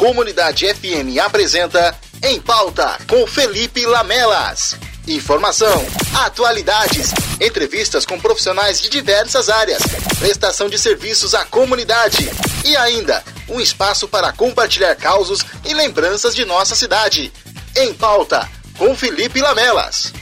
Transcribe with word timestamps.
Comunidade 0.00 0.66
FM 0.66 1.20
apresenta 1.22 1.94
Em 2.22 2.40
Pauta 2.40 2.98
com 3.06 3.26
Felipe 3.26 3.84
Lamelas. 3.84 4.74
Informação, 5.06 5.86
atualidades, 6.24 7.10
entrevistas 7.38 8.06
com 8.06 8.18
profissionais 8.18 8.80
de 8.80 8.88
diversas 8.88 9.50
áreas, 9.50 9.82
prestação 10.18 10.70
de 10.70 10.78
serviços 10.78 11.34
à 11.34 11.44
comunidade 11.44 12.30
e 12.64 12.74
ainda 12.78 13.22
um 13.46 13.60
espaço 13.60 14.08
para 14.08 14.32
compartilhar 14.32 14.96
causos 14.96 15.44
e 15.66 15.74
lembranças 15.74 16.34
de 16.34 16.46
nossa 16.46 16.74
cidade. 16.74 17.30
Em 17.76 17.92
Pauta 17.92 18.48
com 18.78 18.96
Felipe 18.96 19.42
Lamelas. 19.42 20.14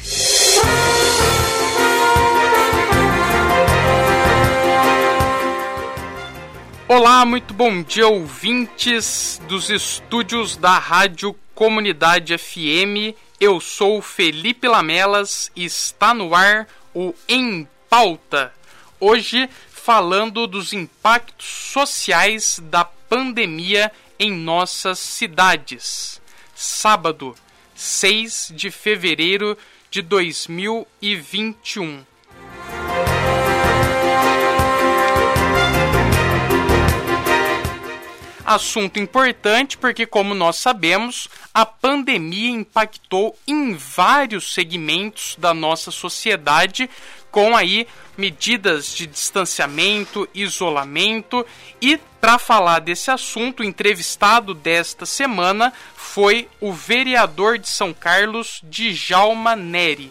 Olá, 6.91 7.23
muito 7.27 7.52
bom 7.52 7.82
dia, 7.82 8.09
ouvintes 8.09 9.38
dos 9.46 9.68
estúdios 9.68 10.57
da 10.57 10.79
Rádio 10.79 11.37
Comunidade 11.55 12.34
FM. 12.38 13.14
Eu 13.38 13.61
sou 13.61 14.01
Felipe 14.01 14.66
Lamelas 14.66 15.52
e 15.55 15.66
está 15.66 16.14
no 16.14 16.34
ar 16.34 16.66
o 16.95 17.14
Em 17.28 17.69
Pauta. 17.91 18.55
Hoje 18.98 19.51
falando 19.70 20.47
dos 20.47 20.73
impactos 20.73 21.47
sociais 21.47 22.59
da 22.70 22.87
pandemia 22.87 23.92
em 24.19 24.33
nossas 24.33 24.98
cidades. 24.98 26.23
Sábado, 26.55 27.34
6 27.75 28.50
de 28.56 28.70
fevereiro 28.70 29.59
de 29.91 30.00
2021. 30.00 32.08
Assunto 38.48 38.98
importante 38.98 39.77
porque, 39.77 40.07
como 40.07 40.34
nós 40.34 40.56
sabemos, 40.56 41.29
a 41.52 41.66
pandemia 41.66 42.48
impactou 42.48 43.36
em 43.47 43.75
vários 43.75 44.55
segmentos 44.55 45.36
da 45.39 45.53
nossa 45.53 45.91
sociedade, 45.91 46.89
com 47.31 47.55
aí 47.55 47.87
medidas 48.17 48.95
de 48.95 49.06
distanciamento, 49.06 50.27
isolamento 50.34 51.45
e 51.78 52.00
para 52.22 52.39
falar 52.39 52.78
desse 52.78 53.11
assunto, 53.11 53.61
o 53.61 53.64
entrevistado 53.64 54.55
desta 54.55 55.05
semana 55.05 55.70
foi 55.94 56.48
o 56.59 56.72
vereador 56.72 57.59
de 57.59 57.69
São 57.69 57.92
Carlos, 57.92 58.62
Djalma 58.65 59.55
Neri. 59.55 60.11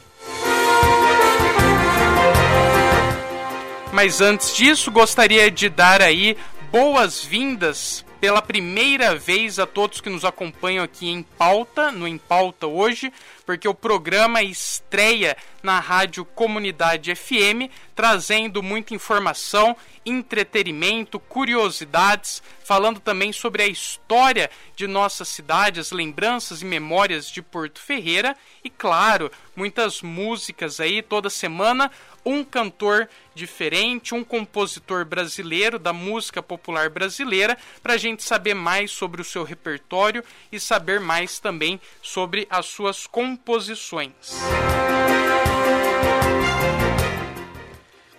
Mas 3.91 4.21
antes 4.21 4.55
disso, 4.55 4.91
gostaria 4.91 5.49
de 5.49 5.69
dar 5.69 6.03
aí 6.03 6.37
boas-vindas 6.71 8.05
pela 8.19 8.41
primeira 8.41 9.15
vez 9.15 9.59
a 9.59 9.65
todos 9.65 10.01
que 10.01 10.09
nos 10.09 10.25
acompanham 10.25 10.83
aqui 10.83 11.07
em 11.07 11.21
pauta, 11.21 11.91
no 11.91 12.07
Em 12.07 12.17
Pauta 12.17 12.65
hoje, 12.65 13.11
porque 13.45 13.67
o 13.67 13.73
programa 13.73 14.41
estreia 14.41 15.37
na 15.61 15.79
Rádio 15.79 16.25
Comunidade 16.25 17.13
FM, 17.15 17.69
trazendo 17.95 18.63
muita 18.63 18.93
informação, 18.93 19.75
entretenimento, 20.05 21.19
curiosidades, 21.19 22.41
falando 22.63 22.99
também 22.99 23.31
sobre 23.31 23.63
a 23.63 23.67
história 23.67 24.49
de 24.75 24.87
nossa 24.87 25.23
cidade, 25.23 25.79
as 25.79 25.91
lembranças 25.91 26.61
e 26.61 26.65
memórias 26.65 27.29
de 27.29 27.41
Porto 27.41 27.79
Ferreira 27.79 28.35
e, 28.63 28.69
claro, 28.69 29.31
muitas 29.55 30.01
músicas 30.01 30.79
aí 30.79 31.01
toda 31.01 31.29
semana 31.29 31.91
um 32.27 32.43
cantor 32.43 33.07
diferente, 33.33 34.13
um 34.13 34.21
compositor 34.21 35.05
brasileiro 35.05 35.79
da 35.79 35.93
música 35.93 36.43
popular 36.43 36.89
brasileira, 36.89 37.57
para 37.81 37.93
a 37.93 37.97
gente 37.97 38.21
saber 38.21 38.53
mais 38.53 38.91
sobre 38.91 39.21
o 39.21 39.25
seu 39.25 39.43
repertório 39.43 40.21
e 40.51 40.59
saber 40.59 40.99
mais 40.99 41.39
também 41.39 41.79
sobre 42.01 42.45
as 42.49 42.65
suas 42.65 43.07
composições. 43.07 44.11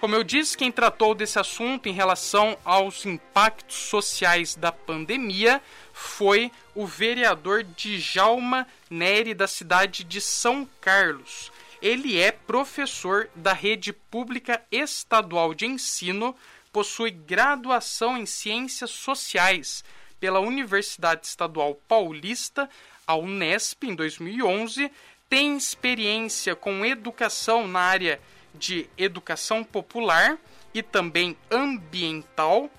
Como 0.01 0.15
eu 0.15 0.25
disse, 0.25 0.57
quem 0.57 0.73
tratou 0.73 1.15
desse 1.15 1.39
assunto 1.39 1.89
em 1.89 1.93
relação 1.93 2.57
aos 2.65 3.05
impactos 3.05 3.77
sociais 3.77 4.55
da 4.55 4.73
pandemia 4.73 5.61
foi 5.93 6.51
o 6.75 6.87
vereador 6.87 7.65
Djalma 7.77 8.67
Neri 8.89 9.35
da 9.35 9.49
cidade 9.49 10.05
de 10.05 10.21
São 10.21 10.67
Carlos. 10.81 11.51
Ele 11.81 12.19
é 12.19 12.33
professor 12.33 13.31
da 13.35 13.53
rede 13.53 13.93
pública 13.93 14.63
estadual 14.71 15.55
de 15.55 15.67
ensino, 15.67 16.35
possui 16.73 17.11
graduação 17.11 18.19
em 18.19 18.27
ciências 18.27 18.91
sociais 18.91 19.85
pela 20.19 20.41
Universidade 20.41 21.27
Estadual 21.27 21.75
Paulista, 21.87 22.69
a 23.07 23.15
Unesp, 23.15 23.85
em 23.85 23.95
2011, 23.95 24.91
tem 25.29 25.57
experiência 25.57 26.57
com 26.57 26.85
educação 26.85 27.69
na 27.69 27.81
área 27.81 28.21
de 28.55 28.89
educação 28.97 29.63
popular 29.63 30.37
e 30.75 30.83
também 30.83 31.37
ambiental, 31.51 32.71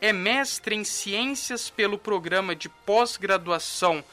é 0.00 0.12
mestre 0.12 0.74
em 0.74 0.84
ciências 0.84 1.70
pelo 1.70 1.98
programa 1.98 2.54
de 2.54 2.68
pós-graduação 2.68 4.04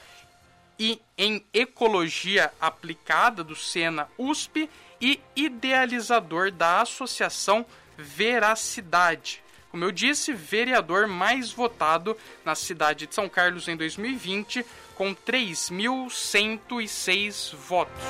e 0.78 1.00
em 1.16 1.42
Ecologia 1.52 2.52
Aplicada 2.60 3.42
do 3.42 3.56
Sena 3.56 4.08
USP 4.18 4.68
e 5.00 5.20
idealizador 5.34 6.50
da 6.50 6.80
Associação 6.80 7.64
Veracidade. 7.96 9.42
Como 9.70 9.84
eu 9.84 9.92
disse, 9.92 10.32
vereador 10.32 11.06
mais 11.06 11.52
votado 11.52 12.16
na 12.44 12.54
cidade 12.54 13.06
de 13.06 13.14
São 13.14 13.28
Carlos 13.28 13.68
em 13.68 13.76
2020, 13.76 14.64
com 14.94 15.14
3.106 15.14 17.54
votos. 17.54 18.02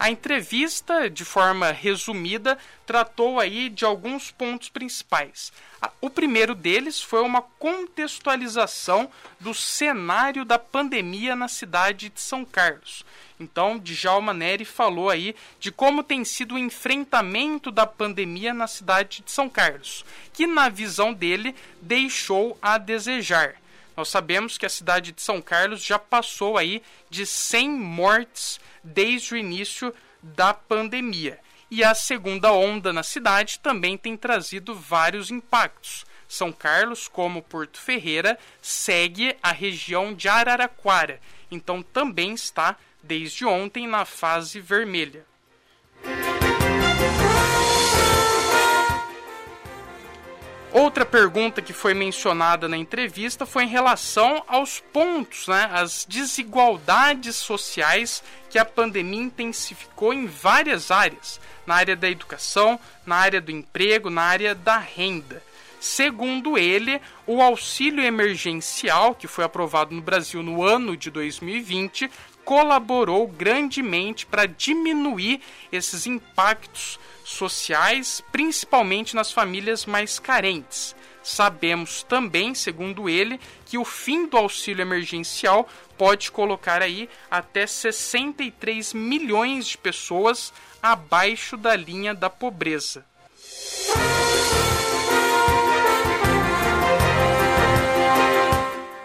A 0.00 0.10
entrevista, 0.10 1.10
de 1.10 1.26
forma 1.26 1.70
resumida, 1.72 2.56
tratou 2.86 3.38
aí 3.38 3.68
de 3.68 3.84
alguns 3.84 4.30
pontos 4.30 4.70
principais. 4.70 5.52
O 6.00 6.08
primeiro 6.08 6.54
deles 6.54 7.02
foi 7.02 7.20
uma 7.20 7.42
contextualização 7.42 9.10
do 9.38 9.52
cenário 9.52 10.42
da 10.42 10.58
pandemia 10.58 11.36
na 11.36 11.48
cidade 11.48 12.08
de 12.08 12.18
São 12.18 12.46
Carlos. 12.46 13.04
Então, 13.38 13.78
Djalma 13.78 14.32
Neri 14.32 14.64
falou 14.64 15.10
aí 15.10 15.36
de 15.58 15.70
como 15.70 16.02
tem 16.02 16.24
sido 16.24 16.54
o 16.54 16.58
enfrentamento 16.58 17.70
da 17.70 17.86
pandemia 17.86 18.54
na 18.54 18.66
cidade 18.66 19.22
de 19.22 19.30
São 19.30 19.50
Carlos, 19.50 20.02
que 20.32 20.46
na 20.46 20.70
visão 20.70 21.12
dele 21.12 21.54
deixou 21.82 22.56
a 22.62 22.78
desejar. 22.78 23.56
Nós 24.00 24.08
sabemos 24.08 24.56
que 24.56 24.64
a 24.64 24.70
cidade 24.70 25.12
de 25.12 25.20
São 25.20 25.42
Carlos 25.42 25.84
já 25.84 25.98
passou 25.98 26.56
aí 26.56 26.82
de 27.10 27.26
100 27.26 27.68
mortes 27.68 28.58
desde 28.82 29.34
o 29.34 29.36
início 29.36 29.94
da 30.22 30.54
pandemia. 30.54 31.38
E 31.70 31.84
a 31.84 31.94
segunda 31.94 32.50
onda 32.50 32.94
na 32.94 33.02
cidade 33.02 33.58
também 33.58 33.98
tem 33.98 34.16
trazido 34.16 34.74
vários 34.74 35.30
impactos. 35.30 36.06
São 36.26 36.50
Carlos, 36.50 37.08
como 37.08 37.42
Porto 37.42 37.78
Ferreira, 37.78 38.38
segue 38.62 39.36
a 39.42 39.52
região 39.52 40.14
de 40.14 40.30
Araraquara, 40.30 41.20
então 41.50 41.82
também 41.82 42.32
está 42.32 42.76
desde 43.02 43.44
ontem 43.44 43.86
na 43.86 44.06
fase 44.06 44.60
vermelha. 44.60 45.26
Outra 50.72 51.04
pergunta 51.04 51.60
que 51.60 51.72
foi 51.72 51.94
mencionada 51.94 52.68
na 52.68 52.76
entrevista 52.76 53.44
foi 53.44 53.64
em 53.64 53.68
relação 53.68 54.44
aos 54.46 54.78
pontos, 54.78 55.48
né, 55.48 55.68
as 55.72 56.06
desigualdades 56.08 57.34
sociais 57.34 58.22
que 58.48 58.56
a 58.56 58.64
pandemia 58.64 59.20
intensificou 59.20 60.14
em 60.14 60.26
várias 60.26 60.92
áreas, 60.92 61.40
na 61.66 61.74
área 61.74 61.96
da 61.96 62.08
educação, 62.08 62.78
na 63.04 63.16
área 63.16 63.40
do 63.40 63.50
emprego, 63.50 64.10
na 64.10 64.22
área 64.22 64.54
da 64.54 64.78
renda. 64.78 65.42
Segundo 65.80 66.58
ele, 66.58 67.00
o 67.26 67.40
auxílio 67.40 68.04
emergencial, 68.04 69.14
que 69.14 69.26
foi 69.26 69.44
aprovado 69.44 69.94
no 69.94 70.02
Brasil 70.02 70.42
no 70.42 70.62
ano 70.62 70.96
de 70.96 71.10
2020, 71.10 72.10
colaborou 72.50 73.28
grandemente 73.28 74.26
para 74.26 74.44
diminuir 74.44 75.40
esses 75.70 76.04
impactos 76.04 76.98
sociais, 77.22 78.20
principalmente 78.32 79.14
nas 79.14 79.30
famílias 79.30 79.86
mais 79.86 80.18
carentes. 80.18 80.96
Sabemos 81.22 82.02
também, 82.02 82.52
segundo 82.52 83.08
ele, 83.08 83.38
que 83.66 83.78
o 83.78 83.84
fim 83.84 84.26
do 84.26 84.36
auxílio 84.36 84.82
emergencial 84.82 85.68
pode 85.96 86.32
colocar 86.32 86.82
aí 86.82 87.08
até 87.30 87.68
63 87.68 88.94
milhões 88.94 89.68
de 89.68 89.78
pessoas 89.78 90.52
abaixo 90.82 91.56
da 91.56 91.76
linha 91.76 92.12
da 92.12 92.28
pobreza. 92.28 93.06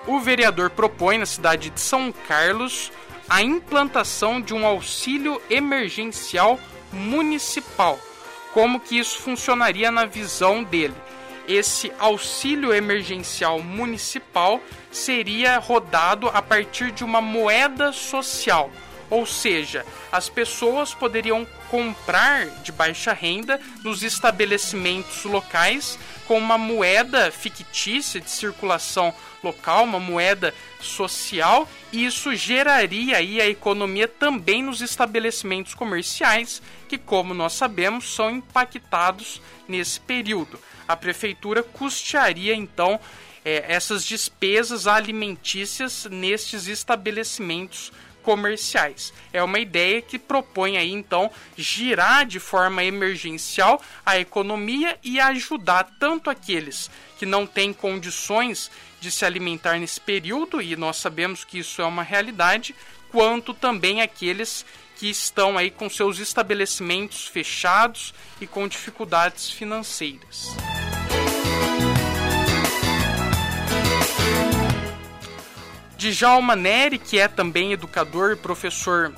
O 0.08 0.20
vereador 0.20 0.72
propõe 0.72 1.20
na 1.20 1.28
cidade 1.28 1.70
de 1.70 1.80
São 1.80 2.12
Carlos 2.12 2.92
a 3.30 3.42
implantação 3.42 4.42
de 4.42 4.54
um 4.54 4.66
auxílio 4.66 5.42
emergencial 5.50 6.60
municipal 6.92 8.00
como 8.56 8.80
que 8.80 8.98
isso 8.98 9.20
funcionaria 9.20 9.92
na 9.92 10.06
visão 10.06 10.64
dele. 10.64 10.96
Esse 11.46 11.92
auxílio 12.00 12.74
emergencial 12.74 13.62
municipal 13.62 14.62
seria 14.90 15.58
rodado 15.58 16.30
a 16.30 16.42
partir 16.42 16.92
de 16.92 17.04
uma 17.04 17.20
moeda 17.20 17.92
social, 17.92 18.72
ou 19.10 19.26
seja, 19.26 19.86
as 20.10 20.30
pessoas 20.30 20.94
poderiam 20.94 21.46
comprar 21.70 22.48
de 22.64 22.72
baixa 22.72 23.12
renda 23.12 23.60
nos 23.84 24.04
estabelecimentos 24.04 25.26
locais 25.26 26.00
com 26.26 26.38
uma 26.38 26.58
moeda 26.58 27.30
fictícia 27.32 28.22
de 28.22 28.32
circulação 28.32 29.14
local, 29.44 29.84
uma 29.84 30.00
moeda 30.00 30.54
social, 30.80 31.68
isso 32.04 32.36
geraria 32.36 33.18
aí 33.18 33.40
a 33.40 33.48
economia 33.48 34.08
também 34.08 34.64
nos 34.64 34.82
estabelecimentos 34.82 35.76
comerciais, 35.76 36.62
que 36.90 36.98
como 36.98 37.34
nós 37.34 37.54
sabemos 37.54 38.14
são 38.16 38.32
impactados 38.32 39.42
nesse 39.68 40.00
período. 40.00 40.60
A 40.88 40.96
prefeitura 40.96 41.62
custearia 41.62 42.56
então 42.56 43.00
é, 43.44 43.64
essas 43.68 44.04
despesas 44.04 44.88
alimentícias 44.88 46.08
nestes 46.10 46.68
estabelecimentos 46.68 47.92
comerciais. 48.24 49.14
É 49.32 49.44
uma 49.44 49.60
ideia 49.60 50.02
que 50.02 50.18
propõe 50.18 50.78
aí 50.78 50.92
então 50.92 51.30
girar 51.56 52.26
de 52.26 52.40
forma 52.40 52.84
emergencial 52.84 53.80
a 54.04 54.18
economia 54.18 54.98
e 55.04 55.20
ajudar 55.20 55.96
tanto 56.00 56.32
aqueles 56.32 56.90
que 57.20 57.26
não 57.26 57.46
têm 57.46 57.72
condições 57.72 58.72
de 59.06 59.12
se 59.12 59.24
alimentar 59.24 59.78
nesse 59.78 60.02
período 60.02 60.60
e 60.60 60.76
nós 60.76 60.98
sabemos 60.98 61.44
que 61.44 61.60
isso 61.60 61.80
é 61.80 61.86
uma 61.86 62.02
realidade, 62.02 62.74
quanto 63.12 63.54
também 63.54 64.02
aqueles 64.02 64.66
que 64.96 65.08
estão 65.08 65.60
aí 65.60 65.70
com 65.70 65.88
seus 65.88 66.18
estabelecimentos 66.18 67.28
fechados 67.28 68.16
e 68.42 68.48
com 68.48 68.68
dificuldades 68.68 69.52
financeiras. 69.52 70.56
Djalma 75.96 76.56
Neri, 76.56 76.98
que 76.98 77.20
é 77.20 77.28
também 77.28 77.74
educador 77.74 78.32
e 78.32 78.36
professor 78.36 79.14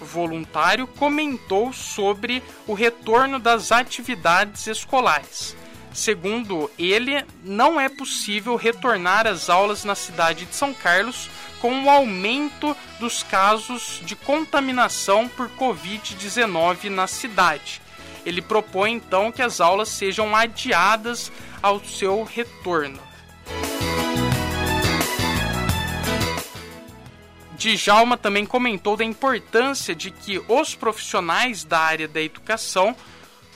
voluntário, 0.00 0.88
comentou 0.88 1.72
sobre 1.72 2.42
o 2.66 2.74
retorno 2.74 3.38
das 3.38 3.70
atividades 3.70 4.66
escolares. 4.66 5.54
Segundo 5.92 6.70
ele, 6.78 7.24
não 7.42 7.80
é 7.80 7.88
possível 7.88 8.56
retornar 8.56 9.26
às 9.26 9.50
aulas 9.50 9.84
na 9.84 9.94
cidade 9.94 10.46
de 10.46 10.54
São 10.54 10.72
Carlos 10.72 11.28
com 11.60 11.84
o 11.84 11.90
aumento 11.90 12.76
dos 12.98 13.22
casos 13.22 14.00
de 14.04 14.16
contaminação 14.16 15.28
por 15.28 15.48
Covid-19 15.50 16.88
na 16.88 17.06
cidade. 17.06 17.82
Ele 18.24 18.40
propõe 18.40 18.92
então 18.92 19.32
que 19.32 19.42
as 19.42 19.60
aulas 19.60 19.88
sejam 19.88 20.34
adiadas 20.34 21.30
ao 21.62 21.82
seu 21.84 22.22
retorno. 22.22 23.00
Djalma 27.56 28.16
também 28.16 28.46
comentou 28.46 28.96
da 28.96 29.04
importância 29.04 29.94
de 29.94 30.10
que 30.10 30.42
os 30.48 30.74
profissionais 30.74 31.62
da 31.62 31.78
área 31.78 32.08
da 32.08 32.22
educação 32.22 32.96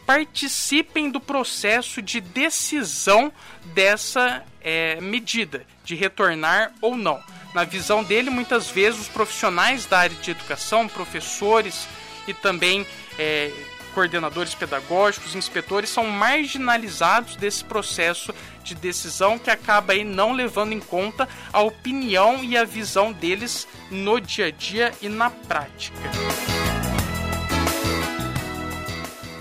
participem 0.06 1.10
do 1.10 1.20
processo 1.20 2.02
de 2.02 2.20
decisão 2.20 3.32
dessa 3.66 4.44
é, 4.60 5.00
medida, 5.00 5.64
de 5.84 5.94
retornar 5.94 6.72
ou 6.80 6.96
não. 6.96 7.22
Na 7.54 7.64
visão 7.64 8.02
dele, 8.02 8.30
muitas 8.30 8.68
vezes 8.70 9.00
os 9.00 9.08
profissionais 9.08 9.86
da 9.86 9.98
área 9.98 10.16
de 10.16 10.30
educação, 10.30 10.88
professores 10.88 11.86
e 12.26 12.34
também 12.34 12.86
é, 13.18 13.52
coordenadores 13.94 14.54
pedagógicos, 14.54 15.36
inspetores, 15.36 15.88
são 15.88 16.04
marginalizados 16.06 17.36
desse 17.36 17.64
processo 17.64 18.34
de 18.64 18.74
decisão 18.74 19.38
que 19.38 19.50
acaba 19.50 19.92
aí 19.92 20.04
não 20.04 20.32
levando 20.32 20.72
em 20.72 20.80
conta 20.80 21.28
a 21.52 21.60
opinião 21.60 22.42
e 22.42 22.56
a 22.56 22.64
visão 22.64 23.12
deles 23.12 23.68
no 23.90 24.20
dia 24.20 24.46
a 24.46 24.50
dia 24.50 24.92
e 25.00 25.08
na 25.08 25.30
prática. 25.30 26.53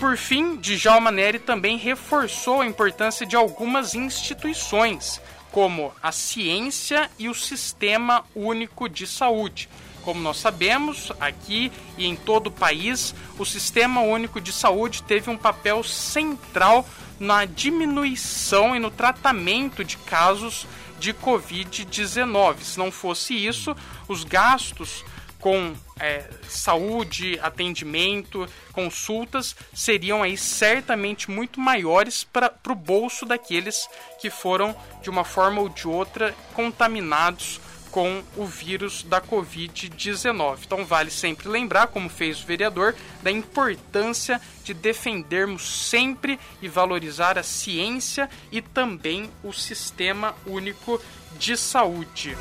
Por 0.04 0.18
fim, 0.18 0.58
Djalma 0.58 1.12
Neri 1.12 1.40
também 1.40 1.78
reforçou 1.78 2.60
a 2.60 2.66
importância 2.66 3.26
de 3.26 3.38
algumas 3.38 3.96
instituições, 3.96 5.22
como 5.50 5.94
a 6.04 6.12
ciência 6.12 7.10
e 7.18 7.30
o 7.30 7.34
Sistema 7.34 8.26
Único 8.36 8.90
de 8.90 9.08
Saúde, 9.08 9.70
como 10.02 10.20
nós 10.20 10.40
sabemos, 10.40 11.10
aqui 11.22 11.72
e 11.98 12.06
em 12.06 12.18
todo 12.18 12.48
o 12.48 12.52
país, 12.52 13.16
o 13.40 13.46
Sistema 13.46 14.02
Único 14.02 14.42
de 14.42 14.52
Saúde 14.52 15.04
teve 15.04 15.30
um 15.30 15.38
papel 15.38 15.82
central 15.86 16.86
na 17.18 17.46
diminuição 17.46 18.76
e 18.76 18.80
no 18.80 18.92
tratamento 18.92 19.86
de 19.86 19.96
casos 19.96 20.68
de 21.00 21.14
Covid-19. 21.14 22.62
Se 22.62 22.78
não 22.78 22.92
fosse 22.92 23.34
isso, 23.34 23.74
os 24.10 24.26
gastos 24.26 25.06
com 25.44 25.75
é, 26.00 26.24
saúde, 26.48 27.38
atendimento, 27.42 28.48
consultas 28.72 29.54
seriam 29.74 30.24
aí 30.24 30.38
certamente 30.38 31.30
muito 31.30 31.60
maiores 31.60 32.24
para 32.24 32.50
o 32.69 32.74
bolso 32.74 33.25
daqueles 33.25 33.86
que 34.22 34.30
foram 34.30 34.74
de 35.01 35.10
uma 35.10 35.25
forma 35.25 35.60
ou 35.60 35.68
de 35.68 35.86
outra 35.86 36.34
contaminados 36.54 37.60
com 37.92 38.24
o 38.38 38.45
vírus 38.45 39.04
da 39.04 39.19
Covid-19. 39.19 40.60
Então, 40.66 40.86
vale 40.86 41.12
sempre 41.12 41.50
lembrar, 41.50 41.88
como 41.88 42.10
fez 42.10 42.42
o 42.42 42.48
vereador, 42.48 42.95
da 43.22 43.30
importância 43.30 44.40
de 44.63 44.74
defendermos 44.74 45.90
sempre 45.90 46.40
e 46.62 46.69
valorizar 46.69 47.38
a 47.38 47.44
ciência 47.44 48.30
e 48.50 48.62
também 48.62 49.30
o 49.44 49.51
sistema 49.51 50.34
único 50.48 51.00
de 51.38 51.57
saúde. 51.57 52.38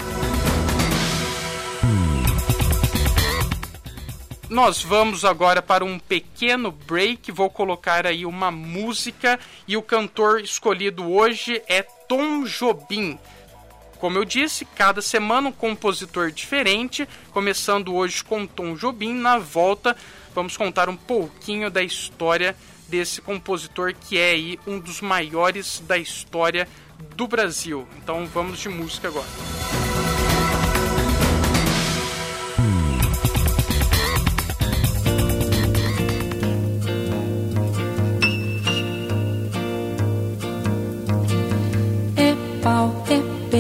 Nós 4.53 4.83
vamos 4.83 5.25
agora 5.25 5.63
para 5.63 5.83
um 5.83 5.99
pequeno 5.99 6.71
break. 6.71 7.33
Vou 7.33 7.49
colocar 7.49 8.07
aí 8.07 8.27
uma 8.27 8.51
música 8.51 9.41
e 9.67 9.79
o 9.79 9.83
cantor 9.83 10.43
escolhido 10.43 11.11
hoje 11.11 11.63
é 11.67 11.81
Tom 11.81 12.45
Jobim. 12.45 13.19
Como 13.99 14.19
eu 14.19 14.27
disse, 14.27 14.67
cada 14.67 15.01
semana 15.01 15.49
um 15.49 15.53
compositor 15.53 16.31
diferente, 16.31 17.09
começando 17.31 17.95
hoje 17.95 18.23
com 18.23 18.47
Tom 18.47 18.75
Jobim. 18.75 19.15
Na 19.15 19.39
volta, 19.39 19.97
vamos 20.35 20.55
contar 20.55 20.87
um 20.91 20.97
pouquinho 20.97 21.71
da 21.71 21.83
história 21.83 22.55
desse 22.89 23.23
compositor 23.23 23.95
que 23.95 24.19
é 24.19 24.33
aí 24.33 24.61
um 24.67 24.79
dos 24.79 25.01
maiores 25.01 25.83
da 25.87 25.97
história 25.97 26.69
do 27.17 27.27
Brasil. 27.27 27.89
Então 27.97 28.27
vamos 28.27 28.59
de 28.59 28.69
música 28.69 29.09
agora. 29.09 29.92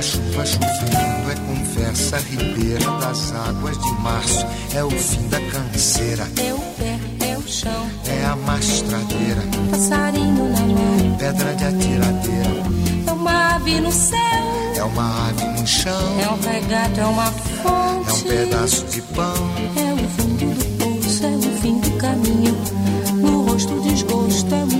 a 0.00 0.02
chuva 0.02 0.46
chovendo, 0.46 1.30
é 1.30 1.34
conversa 1.46 2.16
ribeira 2.20 2.90
das 3.02 3.32
águas 3.34 3.76
de 3.76 3.92
março, 4.00 4.46
é 4.74 4.82
o 4.82 4.90
fim 4.90 5.28
da 5.28 5.38
canseira, 5.38 6.26
É 6.42 6.54
o 6.54 6.58
pé, 6.58 6.98
é 7.26 7.36
o 7.36 7.46
chão, 7.46 7.86
é 8.06 8.24
a 8.24 8.34
mastradeira, 8.34 9.42
passarinho 9.70 10.50
na 10.52 10.60
mão, 10.60 11.16
pedra 11.18 11.54
de 11.54 11.64
atiradeira, 11.64 12.46
é 13.06 13.12
uma 13.12 13.56
ave 13.56 13.78
no 13.78 13.92
céu, 13.92 14.18
é 14.74 14.82
uma 14.84 15.28
ave 15.28 15.44
no 15.60 15.66
chão, 15.66 16.18
é 16.18 16.28
um 16.30 16.50
regato, 16.50 17.00
é 17.00 17.04
uma 17.04 17.30
fonte. 17.30 18.08
é 18.08 18.12
um 18.14 18.20
pedaço 18.22 18.86
de 18.86 19.02
pão, 19.02 19.34
É 19.76 19.92
o 19.92 20.08
fundo 20.08 20.54
do 20.54 20.64
poço, 20.78 21.26
é 21.26 21.28
o 21.28 21.60
fim 21.60 21.78
do 21.78 21.90
caminho. 21.98 22.56
No 23.16 23.42
rosto 23.42 23.74
o 23.74 23.82
desgosto, 23.82 24.54
é 24.54 24.64
um 24.64 24.79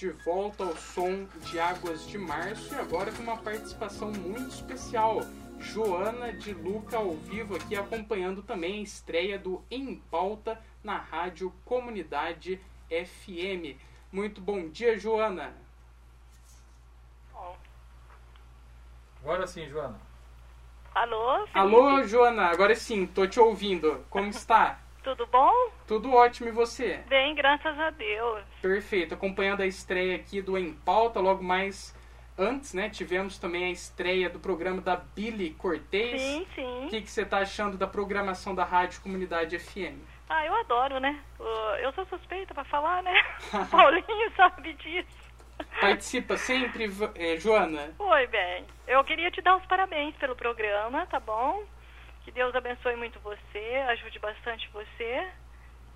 De 0.00 0.08
volta 0.08 0.64
ao 0.64 0.74
som 0.74 1.26
de 1.42 1.60
Águas 1.60 2.08
de 2.08 2.16
Março 2.16 2.74
e 2.74 2.78
agora 2.78 3.12
com 3.12 3.22
uma 3.22 3.36
participação 3.36 4.10
muito 4.10 4.48
especial. 4.48 5.20
Joana 5.58 6.32
de 6.32 6.54
Luca 6.54 6.96
ao 6.96 7.12
vivo 7.12 7.54
aqui 7.54 7.76
acompanhando 7.76 8.42
também 8.42 8.80
a 8.80 8.82
estreia 8.82 9.38
do 9.38 9.62
Em 9.70 9.96
Pauta 10.10 10.58
na 10.82 10.96
Rádio 10.96 11.52
Comunidade 11.66 12.58
FM. 12.88 13.78
Muito 14.10 14.40
bom 14.40 14.70
dia, 14.70 14.98
Joana. 14.98 15.52
Agora 19.20 19.46
sim, 19.46 19.68
Joana. 19.68 20.00
Alô, 20.94 21.46
Felipe? 21.46 21.58
Alô, 21.58 22.02
Joana, 22.04 22.46
agora 22.46 22.74
sim, 22.74 23.06
tô 23.06 23.26
te 23.26 23.38
ouvindo. 23.38 24.02
Como 24.08 24.30
está? 24.30 24.80
Tudo 25.02 25.26
bom? 25.26 25.52
Tudo 25.86 26.12
ótimo 26.12 26.48
e 26.48 26.52
você? 26.52 26.98
Bem, 27.08 27.34
graças 27.34 27.78
a 27.78 27.90
Deus. 27.90 28.42
Perfeito, 28.60 29.14
acompanhando 29.14 29.62
a 29.62 29.66
estreia 29.66 30.16
aqui 30.16 30.42
do 30.42 30.58
Em 30.58 30.72
Pauta, 30.74 31.20
logo 31.20 31.42
mais 31.42 31.96
antes, 32.38 32.74
né? 32.74 32.88
Tivemos 32.90 33.38
também 33.38 33.64
a 33.64 33.70
estreia 33.70 34.28
do 34.28 34.38
programa 34.38 34.80
da 34.80 34.96
Billy 34.96 35.50
Cortez. 35.50 36.20
Sim, 36.20 36.42
O 36.42 36.54
sim. 36.54 36.86
que, 36.90 37.02
que 37.02 37.10
você 37.10 37.22
está 37.22 37.38
achando 37.38 37.78
da 37.78 37.86
programação 37.86 38.54
da 38.54 38.64
Rádio 38.64 39.00
Comunidade 39.02 39.58
FM? 39.58 39.98
Ah, 40.28 40.44
eu 40.46 40.54
adoro, 40.54 41.00
né? 41.00 41.18
Eu 41.82 41.92
sou 41.92 42.04
suspeita 42.06 42.54
pra 42.54 42.64
falar, 42.64 43.02
né? 43.02 43.12
Paulinho 43.70 44.32
sabe 44.36 44.74
disso. 44.74 45.30
Participa 45.80 46.36
sempre, 46.36 46.90
eh, 47.16 47.36
Joana? 47.36 47.90
Oi, 47.98 48.26
bem. 48.28 48.64
Eu 48.86 49.02
queria 49.04 49.30
te 49.30 49.40
dar 49.42 49.56
os 49.56 49.66
parabéns 49.66 50.14
pelo 50.16 50.36
programa, 50.36 51.04
tá 51.06 51.18
bom? 51.20 51.64
Que 52.30 52.34
Deus 52.34 52.54
abençoe 52.54 52.94
muito 52.94 53.18
você, 53.18 53.84
ajude 53.88 54.20
bastante 54.20 54.70
você, 54.72 55.32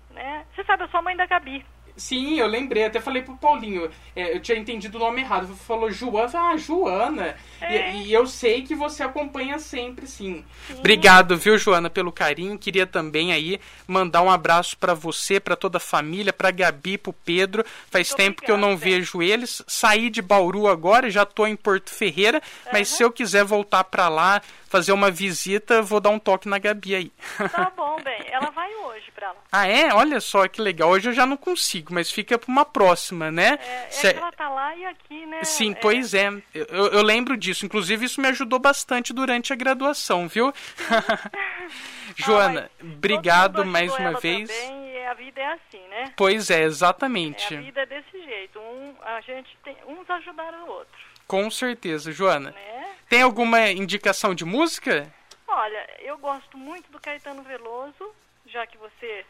né? 0.09 0.45
Você 0.53 0.65
sabe, 0.65 0.83
eu 0.83 0.89
sou 0.89 0.97
a 0.99 1.01
mãe 1.01 1.15
da 1.15 1.25
Gabi. 1.25 1.65
Sim, 1.97 2.39
eu 2.39 2.47
lembrei, 2.47 2.85
até 2.85 2.99
falei 2.99 3.21
pro 3.21 3.37
Paulinho, 3.37 3.89
é, 4.15 4.35
eu 4.35 4.39
tinha 4.41 4.57
entendido 4.57 4.97
o 4.97 4.99
nome 4.99 5.21
errado. 5.21 5.47
Falou 5.55 5.89
Joana, 5.91 6.51
ah, 6.51 6.57
Joana. 6.57 7.35
É. 7.61 7.93
E, 7.93 8.07
e 8.07 8.13
eu 8.13 8.27
sei 8.27 8.63
que 8.63 8.75
você 8.75 9.03
acompanha 9.03 9.57
sempre, 9.59 10.05
sim. 10.07 10.43
Obrigado, 10.77 11.37
viu, 11.37 11.57
Joana, 11.57 11.89
pelo 11.89 12.11
carinho. 12.11 12.57
Queria 12.57 12.85
também 12.85 13.31
aí 13.31 13.59
mandar 13.87 14.21
um 14.21 14.29
abraço 14.29 14.77
pra 14.77 14.93
você, 14.93 15.39
pra 15.39 15.55
toda 15.55 15.77
a 15.77 15.81
família, 15.81 16.33
pra 16.33 16.51
Gabi, 16.51 16.97
pro 16.97 17.13
Pedro. 17.13 17.65
Faz 17.89 18.09
Muito 18.09 18.17
tempo 18.17 18.41
que 18.41 18.51
eu 18.51 18.57
não 18.57 18.73
obrigada, 18.73 18.97
vejo 18.97 19.21
eles. 19.21 19.61
Saí 19.67 20.09
de 20.09 20.21
Bauru 20.21 20.67
agora, 20.67 21.09
já 21.09 21.25
tô 21.25 21.47
em 21.47 21.55
Porto 21.55 21.89
Ferreira, 21.89 22.41
mas 22.71 22.89
se 22.89 23.03
eu 23.03 23.11
quiser 23.11 23.43
voltar 23.43 23.83
pra 23.85 24.09
lá, 24.09 24.41
fazer 24.67 24.91
uma 24.91 25.09
visita, 25.09 25.81
vou 25.81 25.99
dar 26.01 26.09
um 26.09 26.19
toque 26.19 26.49
na 26.49 26.57
Gabi 26.59 26.95
aí. 26.95 27.11
Tá 27.51 27.71
bom, 27.75 27.97
bem. 28.03 28.21
Ela 28.29 28.49
vai 28.51 28.73
hoje 28.75 29.05
pra 29.13 29.29
lá. 29.29 29.37
ah, 29.51 29.67
é? 29.67 29.93
Olha 29.93 30.19
só 30.19 30.47
que 30.47 30.61
legal. 30.61 30.89
Hoje 30.89 31.09
eu 31.09 31.13
já 31.13 31.25
não 31.25 31.37
consigo, 31.37 31.84
mas 31.93 32.11
fica 32.11 32.37
pra 32.37 32.51
uma 32.51 32.65
próxima, 32.65 33.31
né? 33.31 33.59
É, 33.61 33.85
é 33.85 33.89
Cê- 33.89 34.13
que 34.13 34.19
ela 34.19 34.31
tá 34.31 34.49
lá 34.49 34.75
e 34.75 34.85
aqui, 34.85 35.25
né? 35.25 35.43
Sim, 35.43 35.71
é, 35.71 35.75
pois 35.75 36.13
é. 36.13 36.29
Eu, 36.53 36.87
eu- 36.87 37.03
lembro 37.03 37.35
disso. 37.37 37.65
Inclusive, 37.65 38.05
isso 38.05 38.21
me 38.21 38.27
ajudou 38.29 38.59
bastante 38.59 39.13
durante 39.13 39.51
a 39.53 39.55
graduação, 39.55 40.27
viu? 40.27 40.53
Joana, 42.15 42.69
Ah, 42.79 42.83
obrigado 42.83 43.65
mais 43.65 43.93
uma 43.95 44.19
vez. 44.19 44.49
Também, 44.49 44.93
e 44.93 45.05
a 45.05 45.13
vida 45.13 45.41
é 45.41 45.45
assim, 45.53 45.87
né? 45.89 46.13
Pois 46.15 46.49
é, 46.49 46.61
É, 46.61 46.63
exatamente. 46.63 47.55
a 47.55 47.61
vida 47.61 47.81
é 47.81 47.85
desse 47.85 48.23
jeito. 48.23 48.59
Um, 48.59 48.95
a 49.03 49.21
gente 49.21 49.49
tem, 49.63 49.75
uns 49.87 50.09
ajudaram 50.09 50.63
o 50.65 50.69
outro, 50.69 50.97
Com 51.27 51.49
certeza, 51.51 52.11
Joana. 52.11 52.51
né? 52.51 52.85
Tem 53.09 53.21
alguma 53.21 53.69
indicação 53.71 54.33
de 54.33 54.45
música? 54.45 55.11
Olha, 55.47 55.87
eu 55.99 56.17
gosto 56.17 56.57
muito 56.57 56.91
do 56.91 56.99
Caetano 56.99 57.43
Veloso, 57.43 58.13
já 58.47 58.65
que 58.65 58.77
você 58.77 59.25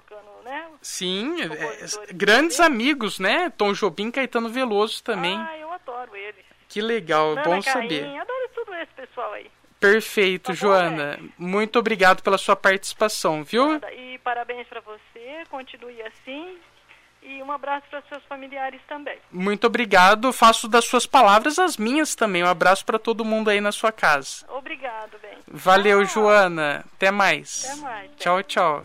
tocando, 0.00 0.44
né? 0.44 0.66
Sim, 0.82 1.40
é- 1.42 1.46
é- 1.46 2.12
grandes 2.12 2.56
também. 2.58 2.72
amigos, 2.72 3.18
né? 3.18 3.50
Tom 3.56 3.72
Jobim, 3.72 4.10
Caetano 4.10 4.48
Veloso 4.48 5.02
também. 5.02 5.38
Ah, 5.38 5.58
eu 5.58 5.72
adoro 5.72 6.14
ele. 6.14 6.44
Que 6.68 6.80
legal, 6.82 7.34
Nana 7.34 7.42
bom 7.44 7.62
Caim, 7.62 7.62
saber. 7.62 8.04
adoro 8.18 8.50
tudo 8.54 8.74
esse 8.74 8.92
pessoal 8.94 9.32
aí. 9.32 9.50
Perfeito, 9.80 10.44
Tá 10.44 10.52
bom, 10.52 10.56
Joana. 10.56 11.18
Muito 11.38 11.78
obrigado 11.78 12.22
pela 12.22 12.38
sua 12.38 12.56
participação, 12.56 13.44
viu? 13.44 13.80
E 13.96 14.18
parabéns 14.18 14.66
pra 14.66 14.80
você, 14.80 15.44
continue 15.50 16.00
assim. 16.02 16.58
E 17.22 17.42
um 17.42 17.50
abraço 17.50 17.84
para 17.90 18.00
seus 18.02 18.22
familiares 18.24 18.80
também. 18.88 19.18
Muito 19.32 19.66
obrigado. 19.66 20.32
Faço 20.32 20.68
das 20.68 20.84
suas 20.84 21.06
palavras 21.06 21.58
as 21.58 21.76
minhas 21.76 22.14
também. 22.14 22.44
Um 22.44 22.48
abraço 22.48 22.84
para 22.86 23.00
todo 23.00 23.24
mundo 23.24 23.50
aí 23.50 23.60
na 23.60 23.72
sua 23.72 23.90
casa. 23.90 24.46
Obrigado, 24.48 25.18
bem. 25.20 25.36
Valeu, 25.48 26.04
Tchau. 26.06 26.22
Joana. 26.22 26.84
Até 26.94 27.10
mais. 27.10 27.64
Até 27.64 27.80
mais. 27.82 28.06
bem. 28.08 28.16
Tchau, 28.16 28.42
tchau. 28.44 28.84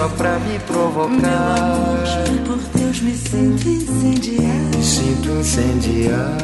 Só 0.00 0.08
pra 0.08 0.38
me 0.38 0.58
provocar. 0.60 2.06
Juro 2.06 2.38
por 2.44 2.58
Deus 2.74 3.00
me 3.00 3.14
sinto 3.14 3.68
incendiar 3.68 4.54
Me 4.74 4.82
sinto 4.82 5.28
incendiar. 5.28 6.36